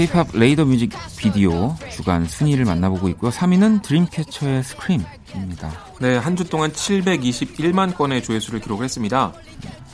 K-팝 0.00 0.28
레이더 0.32 0.64
뮤직 0.64 0.92
비디오 1.18 1.76
주간 1.90 2.24
순위를 2.24 2.64
만나보고 2.64 3.10
있고요. 3.10 3.30
3위는 3.30 3.82
드림캐쳐의 3.82 4.64
Scream입니다. 4.64 5.70
네, 6.00 6.16
한 6.16 6.36
주 6.36 6.48
동안 6.48 6.72
721만 6.72 7.94
건의 7.94 8.22
조회수를 8.22 8.60
기록 8.60 8.82
했습니다. 8.82 9.34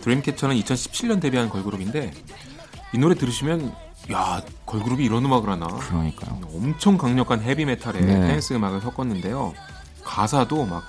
드림캐쳐는 0.02 0.54
2017년 0.60 1.20
데뷔한 1.20 1.48
걸그룹인데 1.48 2.12
이 2.94 2.98
노래 2.98 3.16
들으시면 3.16 3.72
야 4.12 4.40
걸그룹이 4.64 5.04
이런 5.04 5.24
음악을 5.24 5.48
하나? 5.50 5.66
그러니까요. 5.66 6.38
엄청 6.54 6.96
강력한 6.96 7.42
헤비메탈에 7.42 7.98
네. 8.00 8.28
댄스 8.28 8.52
음악을 8.54 8.82
섞었는데요. 8.82 9.54
가사도 10.04 10.66
막 10.66 10.84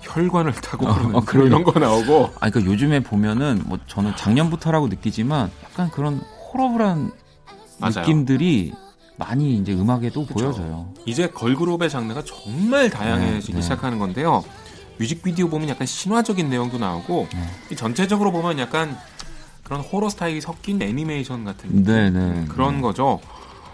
혈관을 0.00 0.54
타고 0.54 0.88
어, 0.88 0.94
그러는 0.94 1.16
어, 1.16 1.20
그런 1.20 1.46
이런 1.48 1.62
거 1.62 1.78
나오고. 1.78 2.30
아, 2.40 2.48
그러니까 2.48 2.72
요즘에 2.72 3.00
보면은 3.00 3.64
뭐 3.66 3.78
저는 3.86 4.16
작년부터라고 4.16 4.88
느끼지만 4.88 5.50
약간 5.62 5.90
그런 5.90 6.22
호러블한 6.54 7.12
맞아요. 7.82 8.06
느낌들이 8.06 8.72
많이 9.16 9.56
이제 9.56 9.72
음악에도 9.74 10.24
그쵸. 10.26 10.34
보여져요. 10.34 10.92
이제 11.04 11.28
걸그룹의 11.28 11.90
장르가 11.90 12.22
정말 12.24 12.88
다양해지기 12.90 13.52
네, 13.52 13.58
네. 13.58 13.62
시작하는 13.62 13.98
건데요. 13.98 14.44
뮤직비디오 14.98 15.48
보면 15.48 15.68
약간 15.68 15.86
신화적인 15.86 16.48
내용도 16.48 16.78
나오고 16.78 17.28
네. 17.68 17.76
전체적으로 17.76 18.32
보면 18.32 18.58
약간 18.58 18.96
그런 19.64 19.80
호러 19.80 20.08
스타일이 20.08 20.40
섞인 20.40 20.80
애니메이션 20.80 21.44
같은 21.44 21.82
네, 21.84 22.10
네, 22.10 22.44
그런 22.48 22.76
네. 22.76 22.80
거죠. 22.82 23.20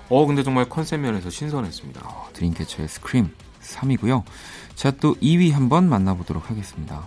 어 0.09 0.27
근데 0.27 0.43
정말 0.43 0.69
컨셉 0.69 1.01
면에서 1.01 1.29
신선했습니다. 1.31 2.01
어, 2.05 2.29
드림캐쳐의 2.33 2.89
스크림 2.89 3.31
3위고요. 3.63 4.23
자 4.75 4.91
또 4.93 5.15
2위 5.17 5.53
한번 5.53 5.89
만나보도록 5.89 6.51
하겠습니다. 6.51 7.07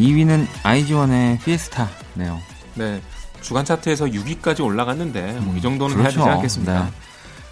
2위는 0.00 0.46
아이즈원의 0.62 1.38
피에스타네요. 1.40 2.40
네. 2.74 3.02
주간 3.42 3.64
차트에서 3.64 4.06
6위까지 4.06 4.64
올라갔는데 4.64 5.32
뭐이 5.40 5.58
음, 5.58 5.60
정도는 5.60 5.96
그렇죠. 5.96 5.98
해야 5.98 6.04
되지 6.08 6.16
그렇죠. 6.16 6.30
않겠습니까? 6.30 6.84
네. 6.84 6.90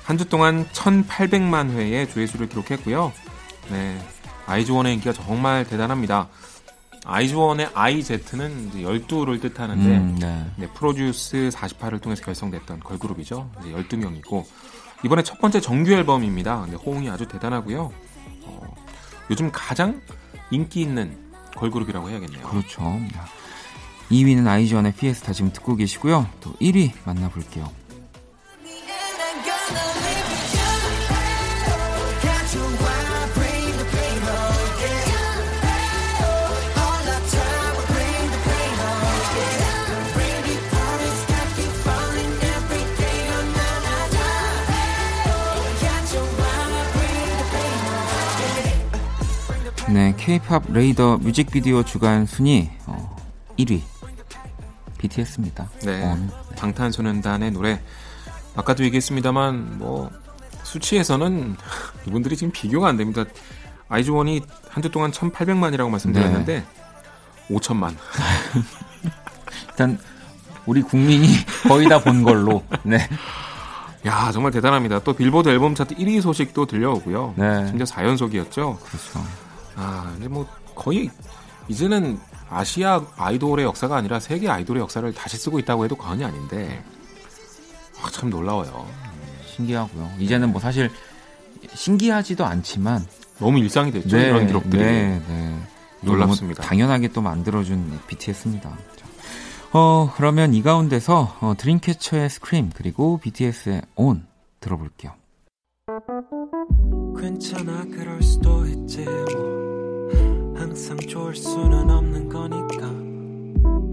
한주 0.04 0.28
동안 0.28 0.66
1,800만 0.66 1.70
회의 1.70 2.08
조회수를 2.08 2.48
기록했고요. 2.48 3.12
네. 3.70 3.98
아이즈원의 4.46 4.94
인기가 4.94 5.12
정말 5.12 5.66
대단합니다. 5.66 6.28
아이즈원의 7.04 7.70
IZ는 7.74 8.68
이제 8.68 8.82
12를 8.82 9.40
뜻하는데 9.40 9.96
음, 9.96 10.16
네. 10.20 10.46
네, 10.56 10.66
프로듀스 10.74 11.50
48을 11.52 12.00
통해서 12.00 12.22
결성됐던 12.22 12.80
걸그룹이죠. 12.80 13.50
이제 13.60 13.72
12명이고 13.72 14.44
이번에 15.04 15.22
첫 15.22 15.38
번째 15.40 15.60
정규 15.60 15.92
앨범입니다. 15.92 16.66
호응이 16.84 17.08
아주 17.08 17.26
대단하고요. 17.26 17.92
어, 18.44 18.74
요즘 19.30 19.50
가장 19.52 20.00
인기 20.50 20.80
있는 20.80 21.27
걸그룹이라고 21.58 22.08
해야겠네요. 22.10 22.46
그렇죠. 22.48 23.00
2위는 24.10 24.46
아이즈원의 24.46 24.94
피에스타 24.94 25.32
지금 25.32 25.52
듣고 25.52 25.76
계시고요. 25.76 26.28
또 26.40 26.52
1위 26.54 26.92
만나볼게요. 27.04 27.70
네, 50.28 50.38
K-팝 50.38 50.70
레이더 50.70 51.16
뮤직비디오 51.22 51.82
주간 51.82 52.26
순위 52.26 52.68
어, 52.84 53.16
1위 53.58 53.80
BTS입니다. 54.98 55.70
네, 55.84 56.00
네, 56.14 56.26
방탄소년단의 56.54 57.52
노래 57.52 57.80
아까도 58.54 58.84
얘기했습니다만 58.84 59.78
뭐 59.78 60.10
수치에서는 60.64 61.56
이분들이 62.06 62.36
지금 62.36 62.52
비교가 62.52 62.88
안 62.88 62.98
됩니다. 62.98 63.24
아이즈원이 63.88 64.42
한 64.68 64.82
주 64.82 64.90
동안 64.90 65.12
1,800만이라고 65.12 65.88
말씀드렸는데 65.88 66.60
네. 67.48 67.56
5천만. 67.56 67.94
일단 69.70 69.98
우리 70.66 70.82
국민이 70.82 71.26
거의 71.66 71.88
다 71.88 72.00
본 72.00 72.22
걸로. 72.22 72.62
네. 72.82 72.98
야 74.04 74.30
정말 74.30 74.52
대단합니다. 74.52 74.98
또 75.00 75.14
빌보드 75.14 75.48
앨범 75.48 75.74
차트 75.74 75.94
1위 75.94 76.20
소식도 76.20 76.66
들려오고요. 76.66 77.32
네. 77.38 77.66
심지어 77.68 77.86
4연속이었죠. 77.86 78.78
그렇죠. 78.78 79.24
아 79.78 80.10
근데 80.14 80.28
뭐 80.28 80.46
거의 80.74 81.10
이제는 81.68 82.18
아시아 82.50 83.00
아이돌의 83.16 83.64
역사가 83.64 83.96
아니라 83.96 84.18
세계 84.18 84.48
아이돌의 84.48 84.82
역사를 84.82 85.10
다시 85.14 85.36
쓰고 85.36 85.58
있다고 85.60 85.84
해도 85.84 85.96
과언이 85.96 86.24
아닌데 86.24 86.82
아, 88.02 88.10
참 88.10 88.30
놀라워요. 88.30 88.86
신기하고요. 89.46 90.10
이제는 90.18 90.50
뭐 90.52 90.60
사실 90.60 90.90
신기하지도 91.74 92.44
않지만 92.44 93.06
너무 93.38 93.58
일상이 93.58 93.90
됐죠 93.92 94.16
네, 94.16 94.26
이런 94.26 94.46
기록들이. 94.46 94.82
네, 94.82 95.22
네. 95.26 95.58
놀랍습니다. 96.00 96.62
당연하게 96.62 97.08
또 97.08 97.20
만들어준 97.22 98.00
BTS입니다. 98.06 98.76
어 99.72 100.12
그러면 100.16 100.54
이 100.54 100.62
가운데서 100.62 101.36
어, 101.40 101.54
드림캐쳐의 101.58 102.30
스크림 102.30 102.70
그리고 102.74 103.18
BTS의 103.18 103.82
On 103.96 104.26
들어볼게요. 104.60 105.12
괜찮아 107.20 107.84
그럴 107.90 108.22
수도 108.22 108.64
있지 108.66 109.04
뭐 109.04 109.57
항상 110.58 110.96
좋을 110.98 111.36
수는 111.36 111.88
없는 111.88 112.28
거니까 112.28 112.90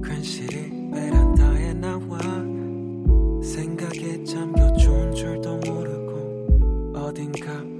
괜시리 0.04 0.89
베란다에 0.91 1.73
나와 1.73 2.17
생각에 3.43 4.23
잠겨 4.23 4.73
좋은 4.73 5.13
줄도 5.13 5.58
모르고 5.58 6.93
어딘가 6.95 7.75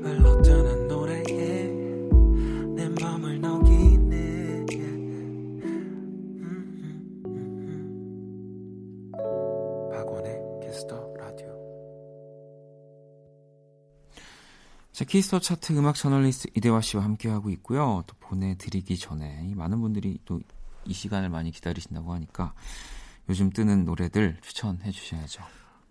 자, 14.96 15.04
Kiss 15.04 15.25
the 15.25 15.40
Chart 15.40 15.74
음악 15.74 15.96
저널리스트 15.96 16.50
이대화 16.56 16.80
씨와 16.80 17.04
함께하고 17.04 17.50
있고요. 17.52 18.04
또 18.08 18.16
보내드리기 18.20 18.98
전에 18.98 19.54
많은 19.56 19.82
분들이 19.82 20.18
또 20.26 20.40
이 20.86 20.94
시간을 20.94 21.30
많이 21.30 21.52
기다리신다고 21.52 22.14
하니까 22.14 22.54
요즘 23.30 23.50
뜨는 23.50 23.86
노래들 23.86 24.38
추천해 24.42 24.92
주셔야죠. 24.92 25.44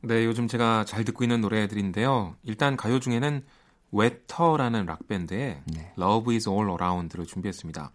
네, 0.03 0.25
요즘 0.25 0.49
제가 0.49 0.85
잘 0.85 1.05
듣고 1.05 1.25
있는 1.25 1.40
노래들인데요. 1.40 2.37
일단 2.45 2.77
가요 2.77 3.01
중에는 3.01 3.45
웨터라는 3.93 4.87
락밴드의 4.87 5.62
네. 5.67 5.93
Love 5.99 6.35
is 6.35 6.49
All 6.49 6.69
Around를 6.69 7.27
준비했습니다. 7.27 7.90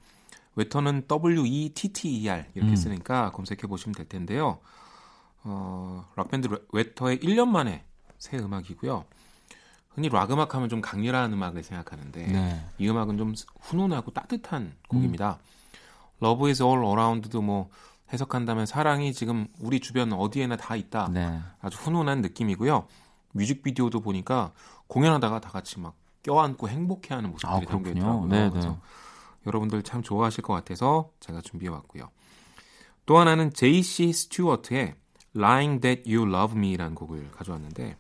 웨터는 0.56 1.06
W-E-T-T-E-R 1.08 2.46
이렇게 2.56 2.72
음. 2.72 2.76
쓰니까 2.76 3.32
검색해 3.32 3.62
보시면 3.68 3.96
될 3.96 4.08
텐데요. 4.08 4.60
어, 5.44 6.06
락밴드 6.16 6.50
웨터의 6.72 7.20
1년 7.20 7.48
만에 7.48 7.86
새 8.18 8.38
음악이고요. 8.38 9.06
흔히 10.00 10.08
락 10.08 10.32
음악 10.32 10.56
하면 10.56 10.70
좀 10.70 10.80
강렬한 10.80 11.34
음악을 11.34 11.62
생각하는데 11.62 12.28
네. 12.28 12.66
이 12.78 12.88
음악은 12.88 13.18
좀 13.18 13.34
훈훈하고 13.60 14.12
따뜻한 14.12 14.74
곡입니다. 14.88 15.40
음. 16.22 16.26
Love 16.26 16.48
is 16.48 16.64
All 16.64 16.86
Around도 16.86 17.42
뭐 17.42 17.70
해석한다면 18.14 18.66
사랑이 18.66 19.12
지금 19.12 19.48
우리 19.60 19.82
주변 19.82 20.14
어디에나 20.14 20.56
다 20.56 20.78
있다. 20.78 21.10
네. 21.12 21.40
아주 21.62 21.78
훈훈한 21.78 22.22
느낌이고요. 22.22 22.88
뮤직비디오도 23.34 24.00
보니까 24.00 24.54
공연하다가 24.88 25.42
다 25.42 25.50
같이 25.50 25.82
막 25.82 25.96
껴안고 26.24 26.70
행복해하는 26.70 27.32
모습들이 27.32 27.68
아, 27.68 27.70
담겨 27.70 27.92
있더라고요. 27.92 28.28
네, 28.28 28.50
그래서 28.50 28.80
여러분들 29.46 29.84
참 29.84 30.02
좋아하실 30.02 30.44
것 30.44 30.54
같아서 30.54 31.12
제가 31.20 31.42
준비해 31.42 31.70
왔고요. 31.70 32.10
또 33.06 33.18
하나는 33.18 33.52
제이씨 33.52 34.14
스튜어트의 34.14 34.96
Lying 35.36 35.82
That 35.82 36.16
You 36.16 36.34
Love 36.34 36.58
Me라는 36.58 36.96
곡을 36.96 37.32
가져왔는데 37.32 37.98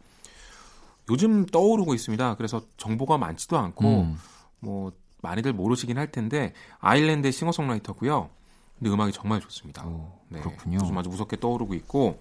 요즘 1.09 1.45
떠오르고 1.45 1.93
있습니다. 1.93 2.35
그래서 2.35 2.61
정보가 2.77 3.17
많지도 3.17 3.57
않고 3.57 4.01
음. 4.01 4.17
뭐 4.59 4.91
많이들 5.21 5.53
모르시긴 5.53 5.97
할 5.97 6.11
텐데 6.11 6.53
아일랜드의 6.79 7.31
싱어송라이터고요. 7.31 8.29
근데 8.77 8.91
음악이 8.91 9.11
정말 9.11 9.41
좋습니다. 9.41 9.85
오, 9.85 10.19
네, 10.29 10.39
그렇군요. 10.39 10.79
요즘 10.81 10.97
아주 10.97 11.09
무섭게 11.09 11.39
떠오르고 11.39 11.73
있고 11.75 12.19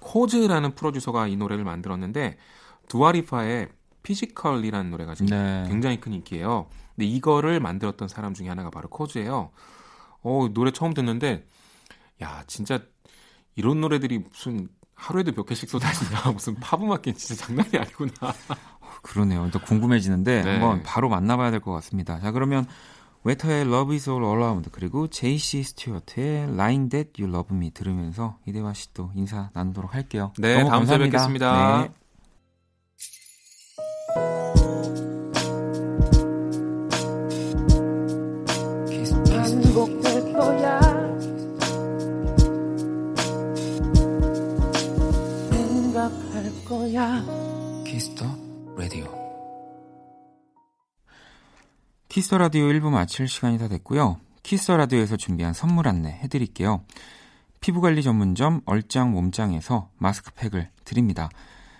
코즈라는 0.00 0.74
프로듀서가 0.74 1.26
이 1.26 1.36
노래를 1.36 1.64
만들었는데 1.64 2.38
두아리파의 2.88 3.68
Physical이라는 4.02 4.90
노래가 4.90 5.14
지금 5.14 5.28
네. 5.28 5.64
굉장히 5.68 6.00
큰 6.00 6.14
인기예요. 6.14 6.66
근데 6.96 7.06
이거를 7.06 7.60
만들었던 7.60 8.08
사람 8.08 8.32
중에 8.32 8.48
하나가 8.48 8.70
바로 8.70 8.88
코즈예요. 8.88 9.50
어, 10.22 10.48
노래 10.52 10.70
처음 10.70 10.94
듣는데 10.94 11.44
야, 12.22 12.44
진짜 12.46 12.80
이런 13.54 13.80
노래들이 13.80 14.18
무슨 14.18 14.68
하루에도 15.00 15.32
몇 15.32 15.44
개씩 15.46 15.68
쏟아지냐 15.70 16.30
무슨 16.32 16.54
팝 16.56 16.80
음악계 16.82 17.12
진짜 17.14 17.46
장난이 17.46 17.70
아니구나. 17.76 18.12
그러네요. 19.02 19.48
또 19.50 19.58
궁금해지는데 19.60 20.42
네. 20.42 20.50
한번 20.52 20.82
바로 20.82 21.08
만나봐야 21.08 21.50
될 21.50 21.60
것 21.60 21.72
같습니다. 21.72 22.20
자 22.20 22.30
그러면 22.32 22.66
웨터의 23.24 23.62
Love 23.66 23.94
is 23.96 24.08
all 24.08 24.24
around 24.24 24.70
그리고 24.72 25.06
제이씨 25.08 25.62
스튜어트의 25.62 26.44
Lying 26.52 26.90
That 26.90 27.22
You 27.22 27.32
Love 27.34 27.56
Me 27.56 27.70
들으면서 27.70 28.36
이대화 28.46 28.72
씨 28.74 28.92
또 28.94 29.10
인사 29.14 29.50
나누도록 29.54 29.94
할게요. 29.94 30.32
네, 30.38 30.58
너무 30.58 30.70
다음 30.70 30.86
주에 30.86 30.98
뵙겠습니다. 30.98 31.82
네. 31.82 31.90
Kiss 52.20 52.34
the 52.34 52.46
Radio 52.46 52.66
1부 52.66 52.90
마칠 52.90 53.26
시간이 53.28 53.56
다 53.56 53.66
됐고요. 53.66 54.20
Kiss 54.42 54.70
the 54.70 54.81
Radio에서 54.81 55.16
준비한 55.16 55.54
선물 55.54 55.88
안내 55.88 56.10
해드릴게요. 56.10 56.84
피부관리 57.60 58.02
전문점 58.02 58.60
얼짱 58.66 59.12
몸짱에서 59.12 59.88
마스크팩을 59.96 60.68
드립니다. 60.84 61.30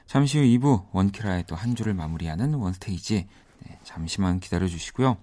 잠시 0.06 0.38
후 0.38 0.44
2부 0.44 0.86
원키라의 0.92 1.44
또 1.46 1.56
한 1.56 1.76
주를 1.76 1.92
마무리하는 1.92 2.54
원스테이지 2.54 3.26
네, 3.66 3.78
잠시만 3.84 4.40
기다려주시고요. 4.40 5.18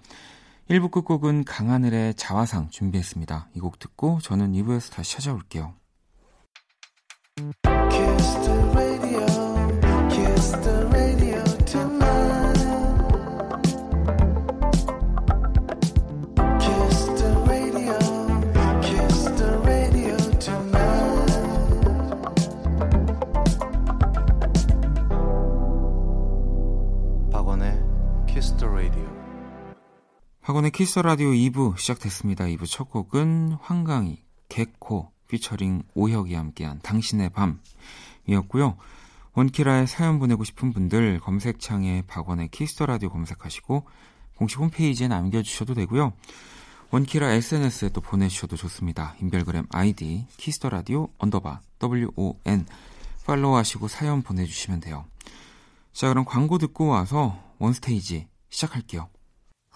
1부 0.70 0.92
끝곡은 0.92 1.42
강하늘의 1.42 2.14
자화상 2.14 2.70
준비했습니다. 2.70 3.48
이 3.56 3.58
곡 3.58 3.80
듣고 3.80 4.20
저는 4.22 4.52
2부에서 4.52 4.92
다시 4.92 5.14
찾아올게요. 5.14 5.74
박원의 30.58 30.72
Kiss 30.72 30.98
the 30.98 31.09
Radio 31.09 31.28
2부 31.28 31.78
시작됐습니다. 31.78 32.46
2부 32.46 32.68
첫 32.68 32.90
곡은 32.90 33.58
황광희, 33.60 34.24
개코, 34.48 35.12
피처링 35.28 35.84
오혁이 35.94 36.34
함께한 36.34 36.80
당신의 36.80 37.30
밤이었고요. 38.26 38.76
원키라에 39.34 39.86
사연 39.86 40.18
보내고 40.18 40.42
싶은 40.42 40.72
분들 40.72 41.20
검색창에 41.20 42.02
박원의 42.08 42.48
Kiss 42.48 42.82
the 42.82 42.92
Radio 42.92 43.08
검색하시고 43.10 43.84
공식 44.36 44.58
홈페이지에 44.58 45.06
남겨주셔도 45.06 45.74
되고요. 45.74 46.12
원키라 46.90 47.30
SNS에 47.34 47.90
또 47.90 48.00
보내주셔도 48.00 48.56
좋습니다. 48.56 49.14
인별그램 49.20 49.66
아이디 49.70 50.26
Kiss 50.38 50.56
the 50.56 50.70
Radio 50.70 51.08
underbar 51.18 51.60
WON 51.80 52.66
팔로우하시고 53.26 53.86
사연 53.86 54.22
보내주시면 54.22 54.80
돼요. 54.80 55.04
자 55.92 56.08
그럼 56.08 56.24
광고 56.24 56.58
듣고 56.58 56.88
와서 56.88 57.38
원스테이지 57.60 58.26
시작할게요. 58.48 59.08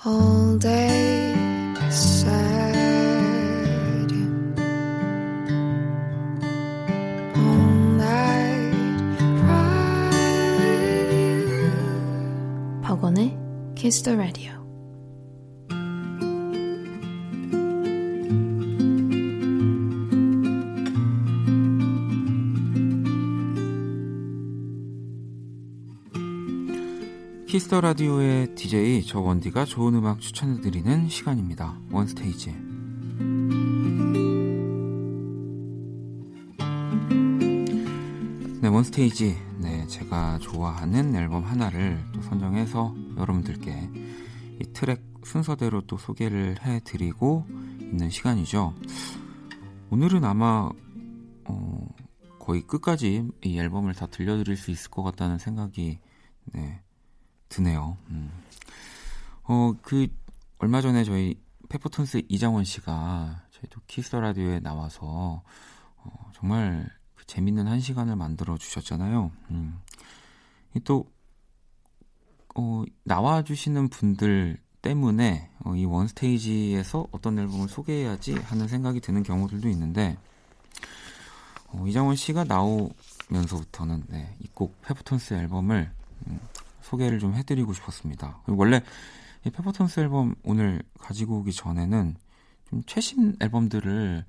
all 0.05 0.57
day 0.57 1.33
sad 1.89 2.75
all 7.35 7.71
night 7.97 9.17
cry 9.41 10.11
with 10.59 11.11
you 11.13 12.81
박원의 12.83 13.37
Kiss 13.75 14.01
the 14.03 14.15
Radio 14.15 14.60
Kiss 27.72 27.77
the 27.77 27.80
Radio의 27.80 28.54
DJ 28.54 29.02
저 29.06 29.18
원디가 29.18 29.64
좋은 29.64 29.94
음악 29.94 30.20
추천해 30.20 30.60
드리는 30.60 31.08
시간입니다. 31.08 31.80
원스테이지. 31.90 32.50
네, 38.60 38.68
원스테이지. 38.68 39.36
네, 39.60 39.86
제가 39.86 40.38
좋아하는 40.40 41.16
앨범 41.16 41.44
하나를 41.44 41.98
또 42.12 42.20
선정해서 42.20 42.94
여러분들께 43.16 43.88
이 44.60 44.64
트랙 44.74 45.02
순서대로 45.24 45.80
또 45.86 45.96
소개를 45.96 46.62
해 46.66 46.80
드리고 46.84 47.46
있는 47.80 48.10
시간이죠. 48.10 48.74
오늘은 49.88 50.24
아마 50.24 50.68
어, 51.46 51.88
거의 52.38 52.60
끝까지 52.66 53.30
이 53.42 53.58
앨범을 53.58 53.94
다 53.94 54.04
들려드릴 54.04 54.58
수 54.58 54.70
있을 54.70 54.90
것 54.90 55.02
같다는 55.02 55.38
생각이 55.38 56.00
네, 56.52 56.82
드네요. 57.52 57.96
음. 58.08 58.30
어, 59.44 59.74
그, 59.82 60.08
얼마 60.58 60.80
전에 60.80 61.04
저희 61.04 61.38
페퍼톤스 61.68 62.22
이장원 62.28 62.64
씨가 62.64 63.42
저희 63.50 63.62
또 63.70 63.80
키스 63.86 64.16
라디오에 64.16 64.60
나와서 64.60 65.42
어, 65.96 66.30
정말 66.34 66.88
그 67.14 67.26
재밌는 67.26 67.66
한 67.66 67.80
시간을 67.80 68.16
만들어 68.16 68.56
주셨잖아요. 68.56 69.30
음. 69.50 69.80
또, 70.84 71.04
어, 72.54 72.84
나와주시는 73.04 73.88
분들 73.88 74.58
때문에 74.80 75.50
어, 75.64 75.74
이 75.76 75.84
원스테이지에서 75.84 77.06
어떤 77.10 77.38
앨범을 77.38 77.68
소개해야지 77.68 78.34
하는 78.34 78.66
생각이 78.66 79.00
드는 79.00 79.22
경우들도 79.22 79.68
있는데, 79.68 80.16
어, 81.68 81.86
이장원 81.86 82.16
씨가 82.16 82.44
나오면서부터는 82.44 84.04
네, 84.08 84.34
이곡 84.40 84.80
페퍼톤스 84.82 85.34
앨범을 85.34 85.92
음, 86.26 86.40
소개를 86.82 87.18
좀 87.18 87.34
해드리고 87.34 87.72
싶었습니다. 87.72 88.40
원래 88.46 88.82
이 89.44 89.50
페퍼톤스 89.50 90.00
앨범 90.00 90.34
오늘 90.44 90.82
가지고 90.98 91.38
오기 91.38 91.52
전에는 91.52 92.16
좀 92.70 92.82
최신 92.86 93.36
앨범들을 93.40 94.24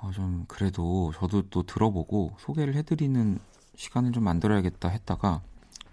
어, 0.00 0.10
좀 0.12 0.44
그래도 0.46 1.12
저도 1.16 1.48
또 1.50 1.64
들어보고 1.64 2.36
소개를 2.38 2.74
해드리는 2.76 3.38
시간을 3.76 4.12
좀 4.12 4.24
만들어야겠다 4.24 4.88
했다가 4.88 5.42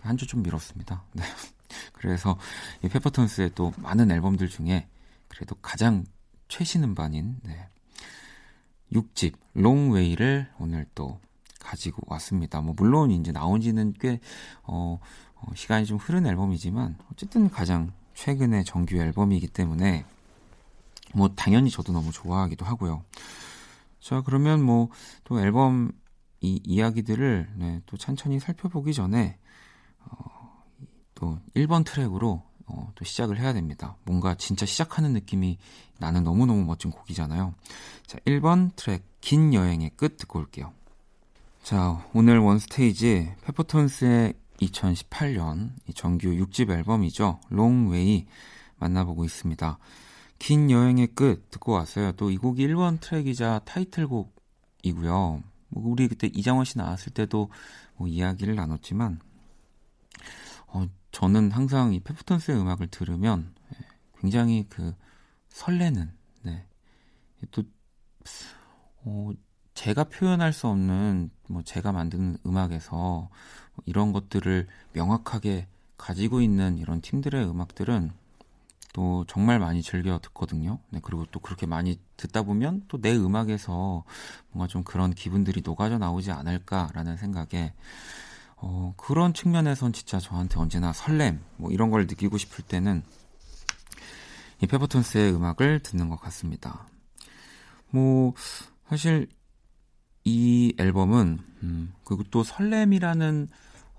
한 0.02 0.18
주 0.18 0.28
좀 0.28 0.44
미뤘습니다. 0.44 1.04
네. 1.14 1.24
그래서 1.94 2.38
이 2.84 2.88
페퍼톤스의 2.90 3.52
또 3.56 3.74
많은 3.78 4.12
앨범들 4.12 4.50
중에 4.50 4.88
그래도 5.28 5.56
가장 5.62 6.06
최신 6.48 6.84
음반인 6.84 7.40
네. 7.44 7.68
6집 8.94 9.34
롱웨이를 9.54 10.52
오늘 10.60 10.86
또 10.94 11.20
가지고 11.66 12.02
왔습니다. 12.08 12.62
뭐 12.62 12.74
물론 12.78 13.12
이제 13.12 13.32
나온 13.32 13.60
지는 13.62 13.94
꽤 14.00 14.20
어, 14.64 15.00
어, 15.36 15.52
시간이 15.56 15.86
좀 15.86 15.98
흐른 15.98 16.26
앨범이지만 16.26 16.98
어쨌든 17.12 17.50
가장 17.50 17.92
최근의 18.14 18.64
정규 18.64 18.98
앨범이기 18.98 19.48
때문에 19.48 20.06
뭐 21.14 21.30
당연히 21.36 21.70
저도 21.70 21.92
너무 21.92 22.12
좋아하기도 22.12 22.66
하고요. 22.66 23.04
자 24.00 24.22
그러면 24.22 24.64
뭐 24.64 24.90
또 25.26 25.42
앨범 25.42 25.92
이 26.40 26.62
이야기들을 26.64 27.50
네, 27.56 27.82
또 27.86 27.98
천천히 27.98 28.40
살펴보기 28.40 28.94
전에 28.94 29.38
어, 30.00 30.64
또 31.16 31.40
1번 31.56 31.84
트랙으로 31.84 32.44
어, 32.68 32.92
또 32.96 33.06
시작을 33.06 33.40
해야 33.40 33.54
됩니다. 33.54 33.98
뭔가 34.04 34.36
진짜 34.36 34.66
시작하는 34.66 35.14
느낌이 35.14 35.58
나는 35.98 36.24
너무너무 36.24 36.64
멋진 36.64 36.92
곡이잖아요. 36.92 37.54
자 38.06 38.18
1번 38.26 38.76
트랙 38.76 39.04
긴 39.20 39.54
여행의 39.54 39.92
끝 39.98 40.18
듣고 40.18 40.40
올게요. 40.40 40.72
자 41.66 42.06
오늘 42.14 42.38
원스테이지 42.38 43.38
페퍼톤스의 43.42 44.36
2018년 44.62 45.72
정규 45.96 46.28
6집 46.28 46.70
앨범이죠. 46.70 47.40
롱웨이 47.50 48.28
만나보고 48.78 49.26
있습니다. 49.26 49.80
긴 50.38 50.70
여행의 50.70 51.08
끝 51.16 51.50
듣고 51.50 51.72
왔어요. 51.72 52.12
또 52.12 52.30
이 52.30 52.38
곡이 52.38 52.68
1번 52.68 53.02
트랙이자 53.02 53.62
타이틀곡이고요. 53.66 55.42
뭐 55.70 55.84
우리 55.88 56.08
그때 56.08 56.28
이장원 56.28 56.66
씨 56.66 56.78
나왔을 56.78 57.12
때도 57.12 57.50
뭐 57.96 58.08
이야기를 58.08 58.54
나눴지만 58.54 59.20
어, 60.68 60.86
저는 61.12 61.50
항상 61.50 61.96
이 61.96 62.00
페프톤스의 62.00 62.60
음악을 62.60 62.90
들으면 62.90 63.56
예, 63.74 63.78
굉장히 64.20 64.68
그 64.70 64.94
설레는 65.50 66.14
네. 66.44 66.68
또 67.50 67.64
어, 69.04 69.32
제가 69.76 70.06
표현할 70.06 70.52
수 70.54 70.68
없는 70.68 71.30
뭐 71.48 71.62
제가 71.62 71.92
만드는 71.92 72.38
음악에서 72.46 73.30
이런 73.86 74.14
것들을 74.14 74.68
명확하게 74.94 75.68
가지고 75.98 76.42
있는 76.42 76.78
이런 76.78 77.02
팀들의 77.02 77.46
음악들은 77.46 78.12
또 78.94 79.26
정말 79.28 79.60
많이 79.60 79.84
즐겨 79.84 80.18
듣거든요. 80.20 80.80
네, 80.90 81.02
그리고 81.04 81.26
또 81.30 81.42
그렇게 81.42 81.66
많이 81.66 82.00
듣다 82.16 82.44
보면 82.44 82.86
또 82.88 82.98
내 82.98 83.14
음악에서 83.14 84.06
뭔가 84.52 84.68
좀 84.68 84.84
그런 84.84 85.14
기분들이 85.14 85.62
녹아져 85.64 85.98
나오지 85.98 86.32
않을까라는 86.32 87.18
생각에 87.18 87.74
어, 88.56 88.94
그런 88.96 89.34
측면에선 89.34 89.92
진짜 89.92 90.18
저한테 90.20 90.58
언제나 90.58 90.94
설렘 90.94 91.42
뭐 91.58 91.72
이런 91.72 91.92
걸 91.92 92.08
느끼고 92.08 92.38
싶을 92.38 92.64
때는 92.64 93.04
이 94.62 94.68
페퍼톤스의 94.68 95.34
음악을 95.34 95.82
듣는 95.82 96.08
것 96.08 96.16
같습니다. 96.22 96.88
뭐 97.90 98.34
사실 98.88 99.28
이 100.26 100.74
앨범은 100.78 101.40
음, 101.64 101.94
그리고 102.04 102.24
또 102.32 102.44
설렘이라는 102.44 103.48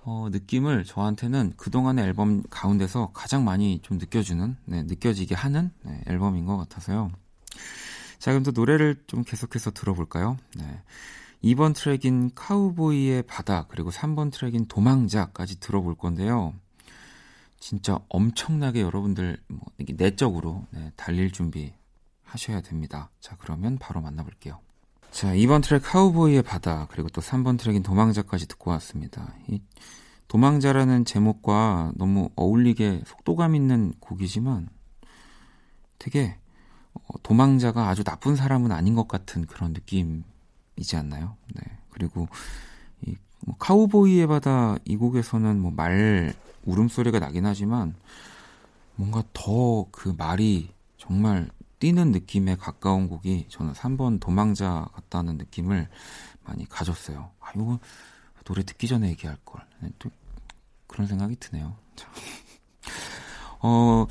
어, 0.02 0.28
느낌을 0.30 0.84
저한테는 0.84 1.54
그동안의 1.56 2.04
앨범 2.04 2.42
가운데서 2.48 3.10
가장 3.12 3.44
많이 3.44 3.80
좀 3.82 3.98
느껴주는, 3.98 4.56
네, 4.64 4.82
느껴지게 4.84 5.34
하는 5.34 5.72
네, 5.82 6.00
앨범인 6.06 6.46
것 6.46 6.56
같아서요. 6.56 7.10
자, 8.18 8.30
그럼 8.30 8.44
또 8.44 8.52
노래를 8.52 9.02
좀 9.08 9.24
계속해서 9.24 9.72
들어볼까요? 9.72 10.36
네. 10.56 10.82
2번 11.42 11.74
트랙인 11.74 12.32
카우보이의 12.34 13.24
바다, 13.24 13.66
그리고 13.68 13.90
3번 13.90 14.32
트랙인 14.32 14.66
도망자까지 14.66 15.58
들어볼 15.58 15.96
건데요. 15.96 16.54
진짜 17.58 17.98
엄청나게 18.08 18.82
여러분들 18.82 19.38
뭐, 19.48 19.60
내적으로 19.96 20.66
네, 20.70 20.92
달릴 20.94 21.32
준비 21.32 21.72
하셔야 22.22 22.60
됩니다. 22.60 23.10
자, 23.20 23.36
그러면 23.38 23.76
바로 23.78 24.00
만나볼게요. 24.00 24.60
자, 25.10 25.32
2번 25.34 25.62
트랙 25.62 25.82
카우보이의 25.82 26.42
바다, 26.42 26.86
그리고 26.90 27.08
또 27.08 27.20
3번 27.20 27.58
트랙인 27.58 27.82
도망자까지 27.82 28.46
듣고 28.48 28.70
왔습니다. 28.72 29.32
이 29.48 29.60
도망자라는 30.28 31.04
제목과 31.04 31.92
너무 31.94 32.30
어울리게 32.36 33.02
속도감 33.06 33.54
있는 33.54 33.94
곡이지만 34.00 34.68
되게 35.98 36.36
어, 36.92 37.18
도망자가 37.22 37.88
아주 37.88 38.04
나쁜 38.04 38.36
사람은 38.36 38.72
아닌 38.72 38.94
것 38.94 39.08
같은 39.08 39.46
그런 39.46 39.72
느낌이지 39.72 40.96
않나요? 40.96 41.36
네. 41.54 41.62
그리고 41.90 42.28
이뭐 43.06 43.56
카우보이의 43.58 44.26
바다 44.26 44.76
이 44.84 44.96
곡에서는 44.96 45.58
뭐 45.60 45.70
말 45.72 46.34
울음소리가 46.64 47.20
나긴 47.20 47.46
하지만 47.46 47.94
뭔가 48.96 49.22
더 49.32 49.86
그 49.92 50.14
말이 50.18 50.70
정말 50.98 51.48
뛰는 51.78 52.12
느낌에 52.12 52.56
가까운 52.56 53.08
곡이 53.08 53.46
저는 53.48 53.72
3번 53.72 54.20
도망자 54.20 54.88
같다는 54.94 55.36
느낌을 55.36 55.88
많이 56.44 56.68
가졌어요. 56.68 57.30
아, 57.40 57.52
이거 57.54 57.78
노래 58.44 58.62
듣기 58.62 58.86
전에 58.86 59.08
얘기할 59.10 59.36
걸. 59.44 59.60
네, 59.80 59.90
또 59.98 60.10
그런 60.86 61.06
생각이 61.06 61.36
드네요. 61.36 61.76
어, 63.60 64.06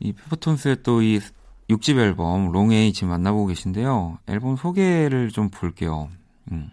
이 0.00 0.12
페퍼톤스의 0.12 0.82
또 0.82 1.02
이 1.02 1.20
6집 1.68 1.98
앨범 1.98 2.50
long 2.50 2.74
way 2.74 2.92
지금 2.94 3.10
만나보고 3.10 3.46
계신데요. 3.46 4.18
앨범 4.26 4.56
소개를 4.56 5.30
좀 5.30 5.50
볼게요. 5.50 6.10
음. 6.50 6.70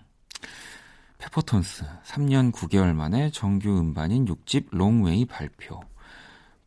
페퍼톤스 1.18 1.86
3년 2.06 2.54
9개월 2.54 2.94
만에 2.94 3.30
정규 3.32 3.78
음반인 3.78 4.26
6집 4.26 4.68
long 4.72 5.03
way 5.03 5.26
발표. 5.26 5.82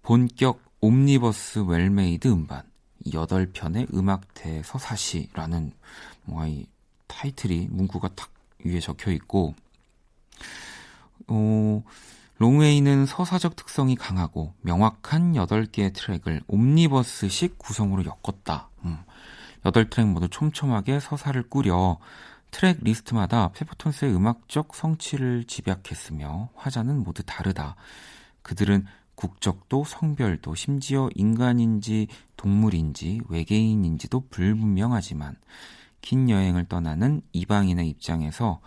본격 0.03 0.61
옴니버스 0.81 1.61
well-made 1.61 2.29
음반. 2.29 2.63
8편의 3.11 3.93
음악 3.95 4.63
대서사시라는 4.65 5.73
뭔가 6.25 6.47
이 6.47 6.67
타이틀이 7.07 7.69
문구가 7.71 8.09
탁 8.15 8.31
위에 8.65 8.81
적혀 8.81 9.11
있고 9.13 9.55
어, 11.29 11.83
롱웨이는 12.39 13.07
서사적 13.07 13.57
특성이 13.57 13.97
강하고 13.97 14.55
명확한 14.63 15.33
8개의 15.33 15.93
트랙을 15.93 16.43
옴니버스식 16.47 17.59
구성으로 17.59 18.05
엮었다. 18.05 18.69
음, 18.85 18.99
8트랙 19.65 20.07
모두 20.07 20.29
촘촘하게 20.29 21.01
서사를 21.01 21.43
꾸려 21.49 21.99
트랙 22.51 22.79
리스트마다 22.83 23.49
페퍼톤스의 23.49 24.15
음악적 24.15 24.75
성취를 24.75 25.45
집약했으며 25.45 26.49
화자는 26.55 27.03
모두 27.03 27.23
다르다. 27.25 27.77
그들은 28.43 28.87
국적도 29.19 29.83
성별도 29.83 30.55
심지어 30.55 31.09
인간인지 31.17 32.07
동물인지 32.37 33.23
외계인인지도 33.29 34.29
불분명하지만 34.31 35.35
긴 36.01 36.31
여행을 36.31 36.67
떠나는 36.67 37.23
이방인의 37.33 37.89
입장에서 37.89 38.61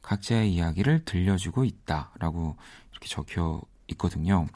각자의 0.00 0.54
이야기를 0.54 1.04
들려주고 1.04 1.66
있다라고 1.66 2.56
이렇게 2.90 3.06
적혀 3.06 3.60
있거든요. 3.88 4.46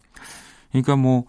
그러니까 0.70 0.96
뭐 0.96 1.27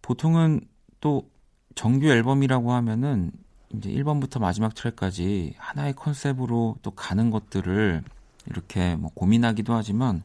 보통은 0.00 0.60
또 1.00 1.28
정규 1.74 2.06
앨범이라고 2.06 2.72
하면은 2.72 3.32
이제 3.74 3.90
1번부터 3.90 4.38
마지막 4.38 4.76
트랙까지 4.76 5.54
하나의 5.58 5.94
컨셉으로 5.94 6.76
또 6.82 6.92
가는 6.92 7.30
것들을 7.30 8.00
이렇게 8.46 8.94
뭐 8.94 9.10
고민하기도 9.12 9.74
하지만 9.74 10.22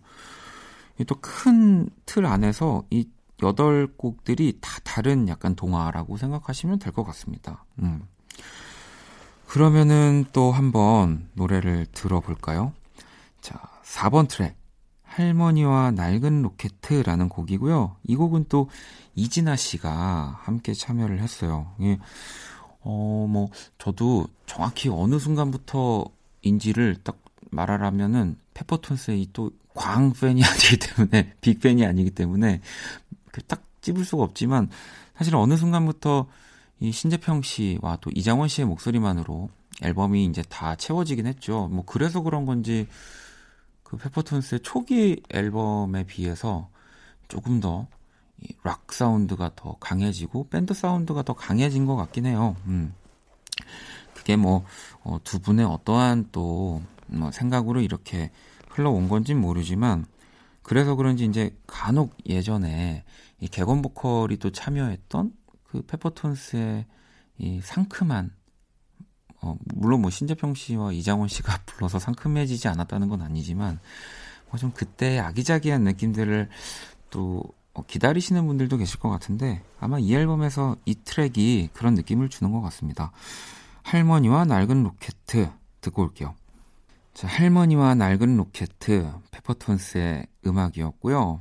또 1.08 1.15
큰 1.21 1.89
틀 2.06 2.25
안에서 2.25 2.84
이 2.89 3.08
여덟 3.41 3.88
곡들이 3.97 4.60
다 4.62 4.79
다른 4.84 5.27
약간 5.27 5.56
동화라고 5.56 6.17
생각하시면 6.17 6.79
될 6.79 6.93
것 6.93 7.03
같습니다. 7.03 7.65
음. 7.79 8.03
그러면은 9.47 10.25
또 10.34 10.51
한번 10.51 11.27
노래를 11.34 11.88
들어볼까요? 11.91 12.73
자, 13.41 13.60
4번 13.84 14.27
트랙. 14.27 14.56
할머니와 15.03 15.91
낡은 15.91 16.41
로켓트라는 16.41 17.29
곡이고요. 17.29 17.97
이 18.03 18.15
곡은 18.15 18.45
또 18.49 18.69
이진아 19.15 19.56
씨가 19.58 20.39
함께 20.41 20.73
참여를 20.73 21.19
했어요. 21.21 21.71
예. 21.82 21.99
어, 22.82 23.27
뭐, 23.29 23.49
저도 23.77 24.27
정확히 24.47 24.89
어느 24.89 25.19
순간부터인지를 25.19 26.97
딱 27.03 27.17
말하라면은 27.51 28.38
페퍼톤스의 28.56 29.21
이또 29.21 29.51
광 29.73 30.13
팬이 30.13 30.43
아니기 30.45 30.77
때문에, 30.77 31.33
big 31.41 31.60
fan이 31.60 31.86
아니기 31.86 32.12
때문에 32.12 32.62
딱 33.47 33.63
찝을 33.81 34.05
수가 34.05 34.23
없지만 34.23 34.69
사실 35.15 35.36
어느 35.36 35.57
순간부터 35.57 36.27
이 36.79 36.91
신재평 36.91 37.41
씨와 37.41 37.97
또 38.01 38.09
이장원 38.13 38.47
씨의 38.47 38.67
목소리만으로 38.67 39.49
앨범이 39.81 40.25
이제 40.25 40.41
다 40.43 40.75
채워지긴 40.75 41.25
했죠. 41.27 41.67
뭐 41.71 41.83
그래서 41.86 42.21
그런 42.21 42.45
건지 42.45 42.88
그 43.83 43.97
페퍼톤스의 43.97 44.62
초기 44.63 45.21
앨범에 45.29 46.05
비해서 46.05 46.69
조금 47.27 47.59
더 47.59 47.88
락 48.63 48.91
사운드가 48.91 49.51
더 49.55 49.75
강해지고 49.79 50.47
밴드 50.49 50.73
사운드가 50.73 51.23
더 51.23 51.33
강해진 51.33 51.86
것 51.86 51.95
같긴 51.95 52.25
해요. 52.25 52.55
음. 52.65 52.93
그게 54.13 54.36
뭐두 54.36 55.38
어, 55.38 55.39
분의 55.41 55.65
어떠한 55.65 56.29
또 56.31 56.81
뭐 57.07 57.31
생각으로 57.31 57.81
이렇게 57.81 58.31
흘러온 58.73 59.09
건진 59.09 59.39
모르지만 59.39 60.05
그래서 60.62 60.95
그런지 60.95 61.25
이제 61.25 61.55
간혹 61.67 62.15
예전에 62.25 63.03
이 63.39 63.47
개건 63.47 63.81
보컬이 63.81 64.38
또 64.38 64.51
참여했던 64.51 65.33
그 65.63 65.81
페퍼톤스의 65.83 66.86
이 67.39 67.62
상큼한 67.62 68.31
어, 69.41 69.57
물론 69.73 70.01
뭐 70.01 70.09
신재평 70.09 70.53
씨와 70.53 70.93
이장원 70.93 71.27
씨가 71.27 71.59
불러서 71.67 71.99
상큼해지지 71.99 72.67
않았다는 72.67 73.09
건 73.09 73.21
아니지만 73.21 73.79
뭐 74.49 74.59
좀 74.59 74.71
그때 74.71 75.19
아기자기한 75.19 75.83
느낌들을 75.83 76.49
또 77.09 77.43
어, 77.73 77.83
기다리시는 77.86 78.45
분들도 78.45 78.77
계실 78.77 78.99
것 78.99 79.09
같은데 79.09 79.63
아마 79.79 79.97
이 79.97 80.13
앨범에서 80.13 80.77
이 80.86 80.95
트랙이 81.03 81.69
그런 81.73 81.95
느낌을 81.95 82.29
주는 82.29 82.51
것 82.51 82.62
같습니다. 82.62 83.12
할머니와 83.81 84.45
낡은 84.45 84.83
로켓 84.83 85.15
듣고 85.81 86.03
올게요. 86.03 86.36
자, 87.13 87.28
할머니와 87.28 87.95
낡은 87.95 88.38
로켓 88.38 88.69
페퍼톤스의 89.32 90.26
음악이었고요. 90.45 91.39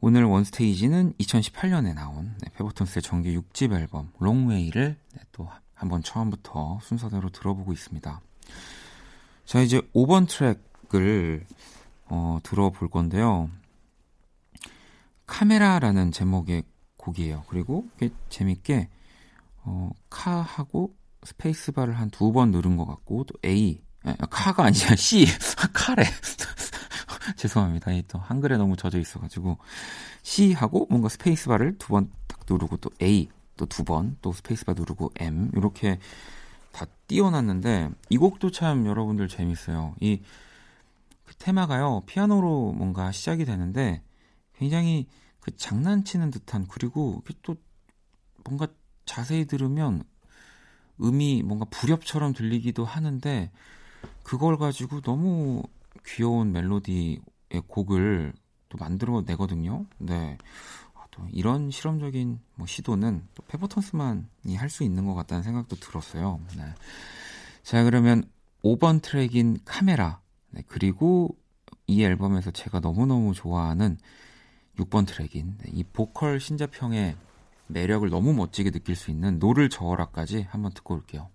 오늘 0.00 0.24
원스테이지는 0.24 1.14
2018년에 1.20 1.94
나온 1.94 2.34
네, 2.40 2.50
페퍼톤스의 2.54 3.02
정규 3.02 3.28
6집 3.30 3.72
앨범 3.72 4.10
롱웨이를 4.18 4.96
네, 5.14 5.20
또 5.30 5.48
한번 5.74 6.02
처음부터 6.02 6.80
순서대로 6.82 7.30
들어보고 7.30 7.72
있습니다. 7.72 8.20
자, 9.44 9.60
이제 9.60 9.80
5번 9.94 10.28
트랙을 10.28 11.46
어, 12.06 12.38
들어볼 12.42 12.88
건데요. 12.90 13.50
카메라라는 15.26 16.10
제목의 16.10 16.64
곡이에요. 16.96 17.44
그리고 17.48 17.86
재밌게 18.28 18.88
어, 19.64 19.90
카하고 20.10 20.94
스페이스바를 21.24 21.94
한 21.98 22.10
두 22.10 22.32
번 22.32 22.50
누른 22.50 22.76
것 22.76 22.84
같고 22.84 23.24
또 23.24 23.34
A 23.44 23.80
카가 24.30 24.64
아니라 24.64 24.94
C 24.96 25.26
카레 25.72 26.04
죄송합니다. 27.36 27.90
또 28.08 28.18
한글에 28.18 28.56
너무 28.56 28.76
젖어 28.76 28.98
있어가지고 28.98 29.58
C 30.22 30.52
하고 30.52 30.86
뭔가 30.90 31.08
스페이스바를 31.08 31.78
두 31.78 31.88
번 31.92 32.10
딱 32.28 32.40
누르고 32.48 32.78
또 32.78 32.90
A 33.00 33.28
또 33.56 33.66
두 33.66 33.84
번 33.84 34.16
또 34.22 34.32
스페이스바 34.32 34.72
누르고 34.74 35.12
M 35.16 35.50
이렇게 35.54 35.98
다 36.72 36.86
띄워놨는데 37.06 37.90
이 38.10 38.16
곡도 38.18 38.50
참 38.50 38.86
여러분들 38.86 39.28
재밌어요. 39.28 39.94
이 40.00 40.20
그 41.24 41.34
테마가요 41.36 42.02
피아노로 42.06 42.72
뭔가 42.72 43.10
시작이 43.12 43.44
되는데 43.44 44.02
굉장히 44.56 45.06
그 45.40 45.56
장난치는 45.56 46.30
듯한 46.30 46.66
그리고 46.68 47.22
또 47.42 47.56
뭔가 48.44 48.66
자세히 49.06 49.46
들으면 49.46 50.02
음이 51.00 51.42
뭔가 51.44 51.64
불협처럼 51.70 52.32
들리기도 52.34 52.84
하는데 52.84 53.50
그걸 54.22 54.56
가지고 54.58 55.00
너무 55.00 55.62
귀여운 56.06 56.52
멜로디의 56.52 57.20
곡을 57.66 58.32
또 58.68 58.78
만들어 58.78 59.22
내거든요. 59.26 59.84
네. 59.98 60.38
아, 60.94 61.04
또 61.10 61.22
이런 61.30 61.70
실험적인 61.70 62.40
뭐 62.54 62.66
시도는 62.66 63.28
또 63.34 63.42
페퍼톤스만이 63.44 64.56
할 64.56 64.70
수 64.70 64.84
있는 64.84 65.04
것 65.06 65.14
같다는 65.14 65.42
생각도 65.42 65.76
들었어요. 65.76 66.40
네. 66.56 66.74
자, 67.62 67.84
그러면 67.84 68.24
5번 68.64 69.02
트랙인 69.02 69.58
카메라. 69.64 70.20
네, 70.50 70.62
그리고 70.66 71.36
이 71.86 72.02
앨범에서 72.02 72.50
제가 72.50 72.80
너무너무 72.80 73.34
좋아하는 73.34 73.98
6번 74.78 75.06
트랙인 75.06 75.58
네, 75.58 75.70
이 75.72 75.84
보컬 75.84 76.40
신재평의 76.40 77.16
매력을 77.66 78.08
너무 78.08 78.32
멋지게 78.32 78.70
느낄 78.70 78.96
수 78.96 79.10
있는 79.10 79.38
노를 79.38 79.68
저어라까지 79.68 80.46
한번 80.50 80.72
듣고 80.72 80.94
올게요. 80.94 81.28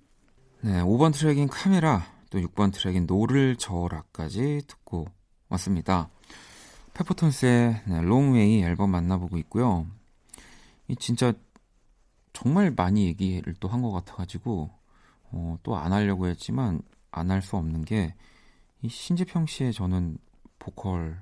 네, 0.62 0.82
5번 0.82 1.14
트랙인 1.14 1.48
카메라 1.48 2.06
또 2.30 2.40
6번 2.40 2.74
트랙인 2.74 3.06
노를 3.06 3.56
저어라까지 3.58 4.64
듣고 4.68 5.08
왔습니다. 5.50 6.10
페퍼톤스의 6.94 7.84
네, 7.88 8.02
long 8.02 8.37
way 8.37 8.64
앨범 8.64 8.92
만나보고 8.92 9.38
있고요. 9.40 9.86
이 10.88 10.96
진짜 10.96 11.34
정말 12.34 12.72
많이 12.72 13.06
얘기를 13.06 13.54
또 13.56 13.68
한 13.70 13.82
것 13.82 13.92
같아가지고 13.92 14.70
어, 15.32 15.58
또 15.64 15.76
안 15.78 15.94
하려고 15.94 16.28
했지만 16.28 16.82
안 17.12 17.32
할 17.32 17.42
수 17.42 17.56
없는 17.58 17.86
게 17.86 18.14
이 18.82 18.90
신재평 18.90 19.48
씨의 19.48 19.74
저는 19.74 20.18
보컬을 20.60 21.20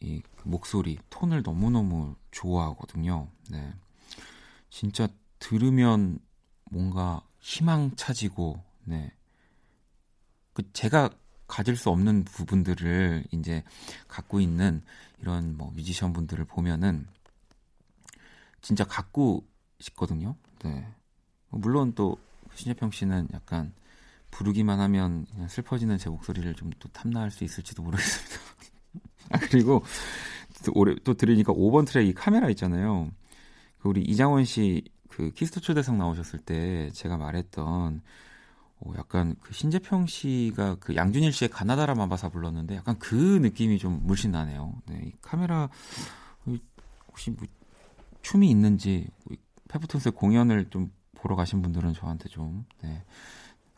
이그 0.00 0.48
목소리 0.48 0.98
톤을 1.10 1.42
너무너무 1.42 2.14
좋아하거든요. 2.30 3.28
네. 3.50 3.72
진짜 4.70 5.08
들으면 5.38 6.18
뭔가 6.70 7.22
희망 7.40 7.94
차지고 7.96 8.62
네. 8.84 9.12
그 10.54 10.62
제가 10.72 11.10
가질 11.46 11.76
수 11.76 11.90
없는 11.90 12.24
부분들을 12.24 13.24
이제 13.32 13.62
갖고 14.08 14.40
있는 14.40 14.82
이런 15.20 15.56
뭐 15.56 15.70
뮤지션 15.72 16.12
분들을 16.12 16.44
보면은 16.46 17.06
진짜 18.62 18.84
갖고 18.84 19.44
싶거든요. 19.78 20.36
네. 20.64 20.88
뭐 21.50 21.60
물론 21.60 21.92
또 21.94 22.16
신재평 22.54 22.90
씨는 22.90 23.28
약간 23.34 23.74
부르기만 24.30 24.80
하면 24.80 25.26
그냥 25.26 25.48
슬퍼지는 25.48 25.98
제 25.98 26.08
목소리를 26.08 26.54
좀 26.54 26.70
또 26.78 26.88
탐나할 26.88 27.30
수 27.30 27.44
있을지도 27.44 27.82
모르겠습니다. 27.82 28.36
아, 29.30 29.38
그리고 29.38 29.84
또 30.64 30.72
올해 30.74 30.94
또 31.04 31.14
들으니까 31.14 31.52
5번 31.52 31.86
트랙 31.86 32.08
이 32.08 32.14
카메라 32.14 32.48
있잖아요. 32.48 33.10
그 33.78 33.88
우리 33.90 34.00
이장원 34.02 34.44
씨 34.44 34.82
그 35.14 35.30
Kiss 35.30 35.47
the 35.47 35.60
초대석 35.60 35.96
나오셨을 35.96 36.40
때 36.40 36.90
제가 36.92 37.16
말했던 37.16 38.02
어, 38.80 38.92
약간 38.98 39.36
그 39.40 39.52
신재평 39.54 40.06
씨가 40.06 40.76
그 40.80 40.96
양준일 40.96 41.32
씨의 41.32 41.48
가나다라 41.48 41.94
마바사 41.94 42.28
불렀는데 42.28 42.76
약간 42.76 42.98
그 42.98 43.14
느낌이 43.14 43.78
좀 43.78 44.00
물씬 44.04 44.32
나네요. 44.32 44.74
네, 44.86 45.02
이 45.06 45.12
카메라 45.22 45.68
혹시 47.08 47.30
뭐 47.30 47.46
춤이 48.22 48.50
있는지 48.50 49.08
페프톤스의 49.68 50.12
공연을 50.12 50.70
좀 50.70 50.92
보러 51.14 51.36
가신 51.36 51.62
분들은 51.62 51.94
저한테 51.94 52.28
좀 52.28 52.66
네, 52.82 53.02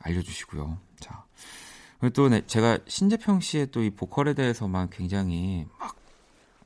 알려주시고요. 0.03 0.79
자, 0.99 1.25
또 2.15 2.29
네, 2.29 2.47
제가 2.47 2.79
신재평 2.87 3.41
씨의 3.41 3.71
또 3.71 3.83
이 3.83 3.91
보컬에 3.91 4.35
대해서만 4.35 4.91
굉장히 4.91 5.67
막 5.79 5.97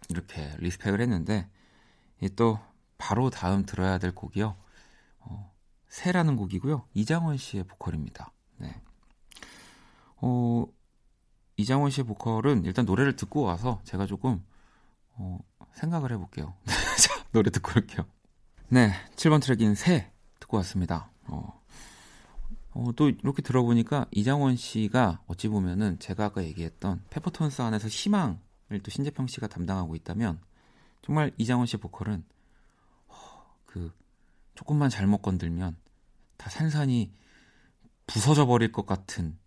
이렇게 0.08 0.54
리스펙을 0.58 1.00
했는데 1.00 1.48
또 2.36 2.58
바로 2.98 3.30
다음 3.30 3.64
들어야 3.64 3.98
될 3.98 4.14
곡이요. 4.14 4.56
어, 5.20 5.49
새라는 5.90 6.36
곡이고요. 6.36 6.86
이장원 6.94 7.36
씨의 7.36 7.64
보컬입니다. 7.64 8.32
네. 8.56 8.80
어, 10.16 10.64
이장원 11.56 11.90
씨의 11.90 12.06
보컬은 12.06 12.64
일단 12.64 12.86
노래를 12.86 13.16
듣고 13.16 13.42
와서 13.42 13.80
제가 13.84 14.06
조금 14.06 14.42
어, 15.14 15.38
생각을 15.74 16.12
해볼게요. 16.12 16.54
자, 16.64 17.24
노래 17.32 17.50
듣고 17.50 17.72
올게요. 17.76 18.06
네, 18.68 18.92
7번 19.16 19.42
트랙인 19.42 19.74
새 19.74 20.10
듣고 20.38 20.56
왔습니다. 20.58 21.10
어, 21.24 21.60
어, 22.70 22.92
또 22.94 23.08
이렇게 23.08 23.42
들어보니까 23.42 24.06
이장원 24.12 24.56
씨가 24.56 25.22
어찌 25.26 25.48
보면은 25.48 25.98
제가 25.98 26.26
아까 26.26 26.44
얘기했던 26.44 27.04
페퍼톤스 27.10 27.62
안에서 27.62 27.88
희망을 27.88 28.38
또 28.84 28.90
신재평 28.90 29.26
씨가 29.26 29.48
담당하고 29.48 29.96
있다면 29.96 30.40
정말 31.02 31.32
이장원 31.36 31.66
씨 31.66 31.76
보컬은 31.78 32.24
그 33.66 33.92
조금만 34.60 34.90
잘못 34.90 35.22
건들면 35.22 35.74
다 36.36 36.50
산산이 36.50 37.10
부서져 38.06 38.44
버릴 38.44 38.72
것 38.72 38.84
같은 38.84 39.38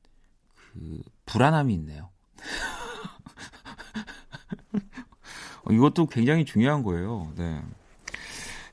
그 0.56 1.02
불안함이 1.28 1.72
있네요. 1.76 2.10
어, 5.66 5.72
이것도 5.72 6.08
굉장히 6.08 6.46
중요한 6.46 6.82
거예요. 6.82 7.32
네. 7.36 7.62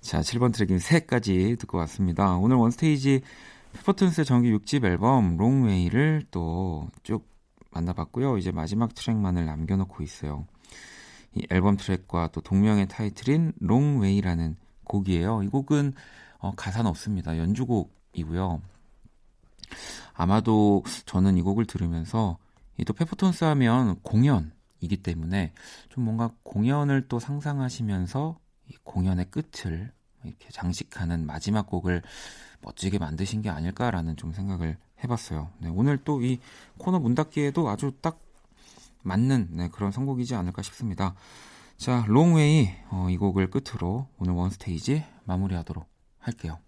자, 0.01 0.21
7번 0.21 0.55
트랙인 0.55 0.79
새까지 0.79 1.57
듣고 1.61 1.77
왔습니다. 1.79 2.37
오늘 2.37 2.57
one 2.57 2.81
stage 2.81 3.21
페퍼톤스의 3.75 4.25
정규 4.25 4.49
6집 4.59 4.85
앨범 4.85 5.37
long 5.37 5.69
way를 5.69 6.25
또 6.31 6.89
쭉 7.03 7.29
만나봤고요. 7.71 8.39
이제 8.39 8.51
마지막 8.51 8.95
트랙만을 8.95 9.45
남겨놓고 9.45 10.03
있어요. 10.03 10.47
이 11.35 11.47
앨범 11.51 11.77
트랙과 11.77 12.31
또 12.33 12.41
동명의 12.41 12.89
타이틀인 12.89 13.53
long 13.61 13.90
way라는 13.90 14.57
곡이에요. 14.85 15.43
이 15.43 15.49
곡은 15.49 15.93
어, 16.41 16.53
가사는 16.57 16.89
없습니다. 16.91 17.37
연주곡이고요. 17.39 18.61
아마도 20.15 20.83
저는 21.07 21.37
이 21.39 21.43
곡을 21.43 21.67
들으면서 21.67 22.39
또 22.87 22.93
페퍼톤스 22.93 23.45
하면 23.45 24.01
공연이기 24.03 24.97
때문에 25.03 25.53
좀 25.91 26.05
뭔가 26.05 26.31
공연을 26.43 27.09
또 27.09 27.21
상상하시면서 27.21 28.39
이 28.69 28.77
공연의 28.83 29.27
끝을 29.31 29.93
이렇게 30.25 30.49
장식하는 30.51 31.27
마지막 31.27 31.67
곡을 31.67 32.03
멋지게 32.63 32.99
만드신 32.99 33.43
게 33.43 33.51
아닐까라는 33.51 34.17
좀 34.17 34.33
생각을 34.33 34.77
해봤어요. 35.03 35.51
네, 35.59 35.69
오늘 35.69 35.99
또 35.99 36.21
이 36.23 36.39
코너 36.79 36.99
문 36.99 37.15
닫기에도 37.15 37.69
아주 37.69 37.93
딱 38.01 38.21
맞는 39.03 39.49
네, 39.53 39.69
그런 39.69 39.93
선곡이지 39.93 40.35
않을까 40.35 40.63
싶습니다. 40.63 41.15
자, 41.79 42.05
롱웨이 42.09 42.69
어, 42.91 43.09
이 43.11 43.17
곡을 43.17 43.51
끝으로 43.51 44.07
오늘 44.19 44.35
원스테이지 44.35 45.05
마무리하도록 45.25 45.87
할게요. 46.21 46.59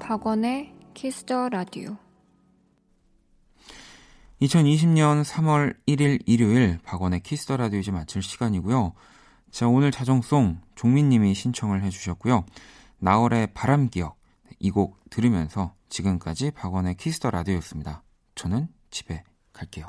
박원의 0.00 0.72
Kiss 0.94 1.25
the 1.25 1.48
Radio 1.48 1.96
2020년 4.42 5.24
3월 5.24 5.76
1일 5.86 6.22
일요일 6.26 6.78
박원의 6.84 7.20
Kiss 7.20 7.41
the 7.41 7.56
Radio 7.56 7.78
이제 7.80 7.90
마칠 7.90 8.22
시간이고요. 8.22 8.92
자, 9.50 9.66
오늘 9.66 9.90
자정송 9.90 10.60
종민님이 10.74 11.34
신청을 11.34 11.82
해주셨고요. 11.82 12.44
나얼의 12.98 13.54
바람기억 13.54 14.16
이 14.58 14.70
곡 14.70 14.98
들으면서 15.10 15.74
지금까지 15.88 16.50
박원의 16.50 16.96
Kiss 16.96 17.15
the 17.15 17.30
Radio였습니다. 17.30 18.02
저는 18.34 18.68
집에 18.90 19.22
갈게요. 19.52 19.86